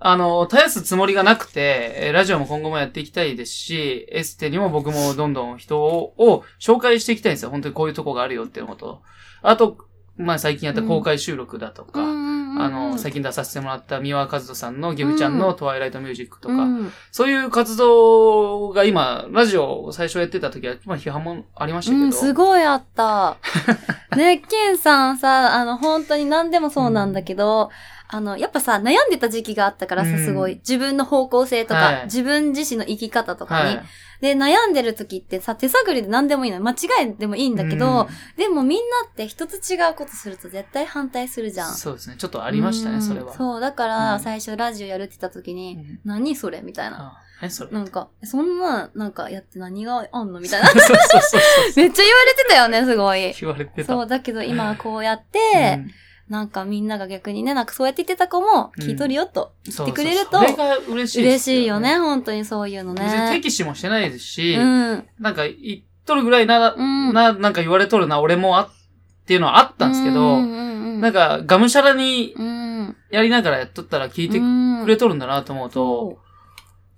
[0.05, 7.49] あの、絶やすつもりがなくて、えーラジオも今後もやっていきたいですし、エステにも僕もどんどん人をを紹介していきたいんですよ。
[7.49, 9.01] 本当にこういうとこがあるよっていうこと。
[9.41, 9.77] あと、
[10.17, 16.91] まあ最近やった公開収録だとか、ああの、最近出させてもらった三輪和人さんのギフちゃんのトワイライトミュージックとか、うん。
[17.11, 23.37] そういう活動が今、ラジオを最初やってた時は、まあ批判もありましたけど、うん、すごいあった。
[24.17, 27.71] ね、ケンさんさ、あの、本当に何でもそうなんだけど、
[28.15, 30.55] あの、やっぱさ、悩んでた時期があったからさ、うんすごい。
[30.57, 33.75] 自分の方向性とか、はい自分自身の生き方とかに。
[33.77, 33.85] はい。
[34.21, 36.59] で、悩んでる時ってさ、手探りで何でもいいの。
[36.61, 36.75] 間違
[37.09, 38.07] いでもいいんだけど、
[38.37, 41.73] でもみんなって一つ違うことすると絶対反対するじゃん。
[41.73, 42.15] そうですね。
[42.17, 43.33] ちょっとありましたね、うんそれは。
[43.33, 47.17] そう、だかうんら、最初ラジオやるって言った時に、うん何それみたいな。
[47.41, 47.71] あえ、それ？
[47.71, 50.67] なんか、そんな、なんかやって何があんのみたいな。
[50.71, 51.41] そうそうそうそう。
[51.75, 53.33] めっちゃ言われてたよね、すごい。
[53.39, 53.87] 言われてた。
[53.93, 55.91] そう、だけど今はこうやっうて、ん
[56.29, 60.39] なんかみんなが逆にね、なんかそうやって言ってた子も聞いとるよと言ってくれると
[60.91, 61.97] 嬉しい嬉しいよね、。
[61.97, 63.31] 本当にそういうの別にね。
[63.33, 65.07] 敵視もしてないですし、うん。
[65.19, 67.13] なんか言っとるぐらいな、うん。
[67.13, 76.17] な、なんか言われとるな、俺もあ、っていうのはあったんですけど、うんうんうん、なんか、がむしゃらにうん、やりながらやっとったら聞いてくれとるんだなと思うと、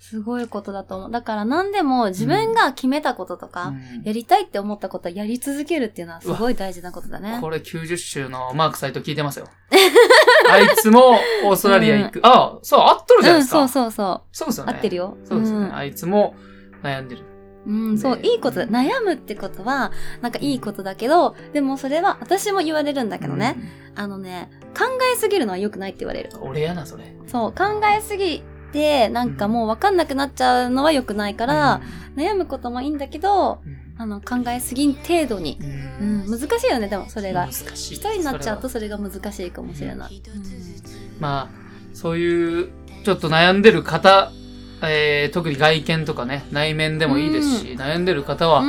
[0.10, 1.12] すごいことだと思う。
[1.12, 7.40] だから何でも自分が決めたこととか、うんやりたいって思ったことはやり続けるっていうのはすごい大事なことだね。
[7.42, 9.48] これ90週のマークサイト聞いてますよ。
[10.50, 12.20] あいつもオーストラリア行く。
[12.24, 13.62] あそう、合っとるじゃないですか。
[13.62, 14.68] うん、そうそうそそうですよう。
[14.68, 14.74] ね。
[14.74, 15.18] 合ってるよ。
[15.24, 15.68] そうですよね。
[15.70, 16.36] んあいつも
[16.84, 17.24] 悩んでる。
[17.66, 18.68] うん、そう、ねいいことだ。
[18.68, 19.92] 悩むってことは、
[20.22, 23.56] なんかいいことだけど、でもそれは、私も言われるんだけどね、
[23.96, 26.30] あのね、考えすぎるのは良くないって言われる。
[26.36, 26.50] うん。
[26.50, 27.16] 俺やな、それ。
[27.26, 28.44] そう、考えすぎ
[28.76, 31.82] て、なんかもう分かんなくなっちゃうのは良くないから、
[32.18, 35.58] 悩むこともいいんだけど、うん、あの、考えすぎん程度に。
[35.62, 37.48] ううんん、難しいよね、でもそれが。
[37.48, 40.22] 一人になっちゃうとそれが難しいかもしれない。
[41.20, 42.70] まあ、そういう、
[43.06, 44.32] ちょっと悩んでる方、
[44.84, 48.64] えー、特に外見とかね、内面でもいいですし、悩んでる方は、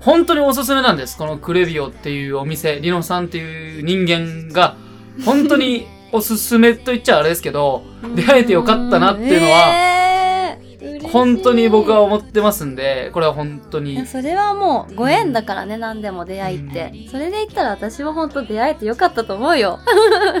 [0.00, 1.18] 本当におすすめなんです。
[1.18, 4.76] このクレビオっていうお店、リノさんっていう人間が、
[5.24, 7.82] 本当におすすめと言っちゃあれですけど、
[8.14, 10.56] 出会えてよかったなっていうのは、
[11.10, 16.92] 本当に僕は思ってますんで、これは本当にそれはもうご縁だからね、何でも出会いって。
[17.10, 19.80] それで言ったら私は本当出会えてよかったと思うよ。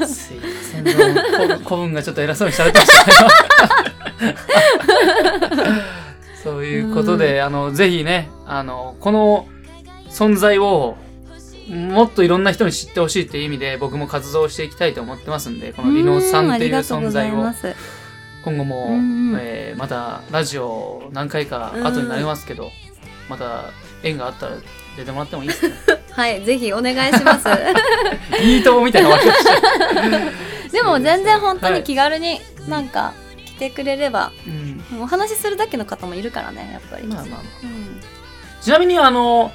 [0.06, 3.18] すいません、古文がちょっと偉そうに喋ってましたね。
[6.44, 9.48] そういうことで、あの、ぜひね、あの、この
[10.08, 10.96] 存在を、
[11.68, 17.52] もっといろんな人に知ってほしいっていう意味で、僕も活動していきたいと思ってますんで、このリノさんっていう存在を。
[18.44, 18.88] 今後も、
[19.40, 22.70] えーまたラジオ何回か後になりますけど、
[23.28, 23.70] また
[24.02, 24.56] 縁があったら
[24.96, 27.48] 出てもらってもいいですか はい、ぜひお願いします。
[28.42, 29.18] いいともみたいな
[30.70, 35.00] でも全然本当にはい気軽になんか来てくれれば、うん。
[35.00, 37.06] お話しするだけの方もいるからね、やっぱり。
[37.06, 37.40] まあまあまあ。
[37.62, 38.00] うん。
[38.60, 39.52] ちなみにあの、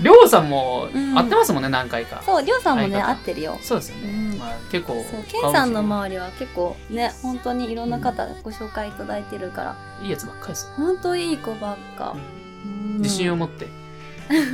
[0.00, 2.22] りょうさんもうん会ってますもんね、何回か。
[2.24, 3.58] そう、りょうさんもね、相方合ってるよ。
[3.62, 4.10] そうですよね。
[4.32, 4.94] うんまあ結構。
[5.10, 10.72] そう、ケンさんの周りは結構ね、本当にいろんな方ご紹介いただいてるから、いいやつばっかりです。
[10.76, 12.14] 本当いい子ばっか。
[12.14, 13.68] うん自信を持って、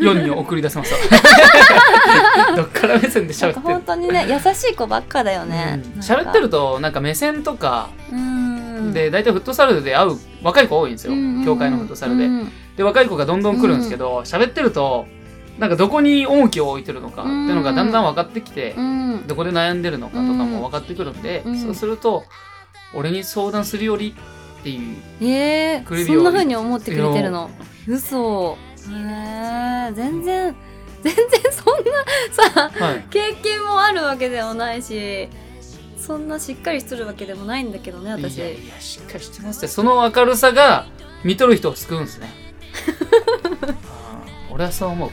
[0.00, 1.00] 世に送り出せますわ。
[2.56, 5.82] どっから目線で喋ってる本当にね、優しい子ばっかだよね。
[5.96, 11.14] うん喋ってると、と、なんか目線とか、うん、で、大体フットサルで会う若い子多いんですよ。
[11.44, 12.28] 教会のフットサルでう。
[12.28, 15.06] んで、若い子がどんどん来るんですけど、喋ってると、
[15.58, 22.24] なんかどこに重きを置いてるのかっていうのがだんだん分かってきてう、んどこで悩んでるのかとかも分かってくるんで、うんそうすると、
[22.94, 24.14] 俺に相談するより
[24.60, 27.50] っていう、えー、クレビオそんな風に思ってくれてるの？
[27.86, 28.56] 嘘へ
[29.90, 30.54] え全然
[31.02, 33.06] 全然そんなさはい。
[33.10, 35.28] 経験もあるわけでもないし
[35.98, 39.68] そんなしっかりしとるわけでもないんだけどね私いやいや、しっかりしてますって。
[39.68, 40.86] その明るさが、
[41.24, 42.28] 見とる人を救うんですね。
[44.50, 45.10] 俺はそう思う。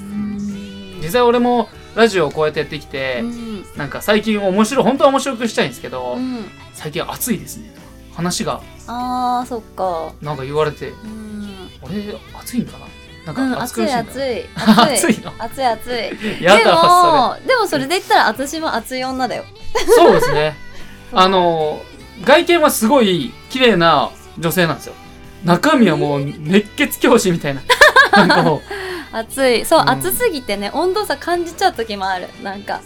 [0.00, 1.00] うん。
[1.02, 3.64] 実際俺もラジオをこうやってやってきて、うん。
[3.76, 6.44] なんか最近面白い、本当は面白くしたいんですけど、うん。
[6.74, 7.72] 最近暑いですね。
[8.14, 8.60] 話が。
[8.86, 10.12] あーそっか。
[10.22, 11.70] なんか言われて、うん。
[11.82, 12.92] 俺暑いんかなうん
[13.26, 14.46] なんか暑苦暑い暑い。
[14.56, 15.32] 暑いの？
[15.38, 19.44] 暑い暑いで やだわ、もでもそれで言ったら私も熱い女だよ。
[19.96, 20.56] そうですね。
[21.12, 21.82] あの、
[22.24, 24.94] 外見はすごい綺麗な女性なんですよ。
[25.44, 27.62] 中身はもう熱血教師みたいな。
[28.12, 28.62] なんかもう、
[29.12, 29.64] 暑い。
[29.64, 29.90] そう、うん。
[29.90, 32.28] 暑すぎてね温度差感じちゃう時もある。
[32.42, 32.80] なんか。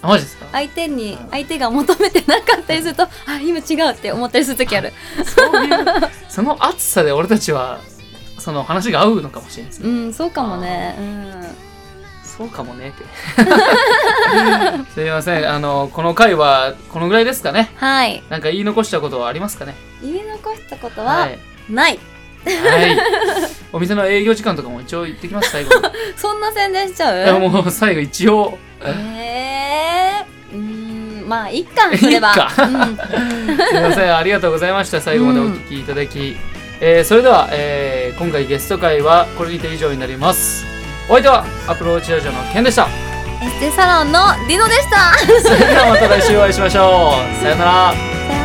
[0.53, 3.09] 相手に相手が求めてなかったりするとあ
[3.43, 4.93] 今違うって思ったりする時ある。
[5.25, 5.85] そういう
[6.29, 7.81] その暑さで俺たちは
[8.39, 9.89] その話が合うのかもしれないですね。
[9.89, 10.97] うんそうかもね。
[10.99, 11.45] うん。
[12.25, 13.05] そうかもねって。
[14.95, 15.49] すいません。
[15.49, 17.71] あのこの回はこのぐらいですかね。
[17.77, 18.23] はい。
[18.31, 19.75] なんか言い残したことはありますかね？
[20.03, 21.39] 言い残したことははい。
[21.69, 21.99] ない、
[22.45, 22.97] はい
[23.73, 25.83] お店の営業時間とかも一応言ってきます最後に
[26.17, 27.25] そんな宣伝しちゃう？
[27.25, 35.01] いやもう最後一応えー、うーんまあいっかそれは いっかうんすみません、ありがとうございました。
[35.01, 36.37] 最後までお聞きいただき。
[36.81, 40.67] えーそれでは、えー今回ゲスト会はこれにて以上になります。
[41.09, 42.89] お相手はアプローチラジオのケンでした。
[43.43, 47.43] エステサロンのディノでした それではまた来週お会いしましょう。
[47.43, 48.42] さよなら。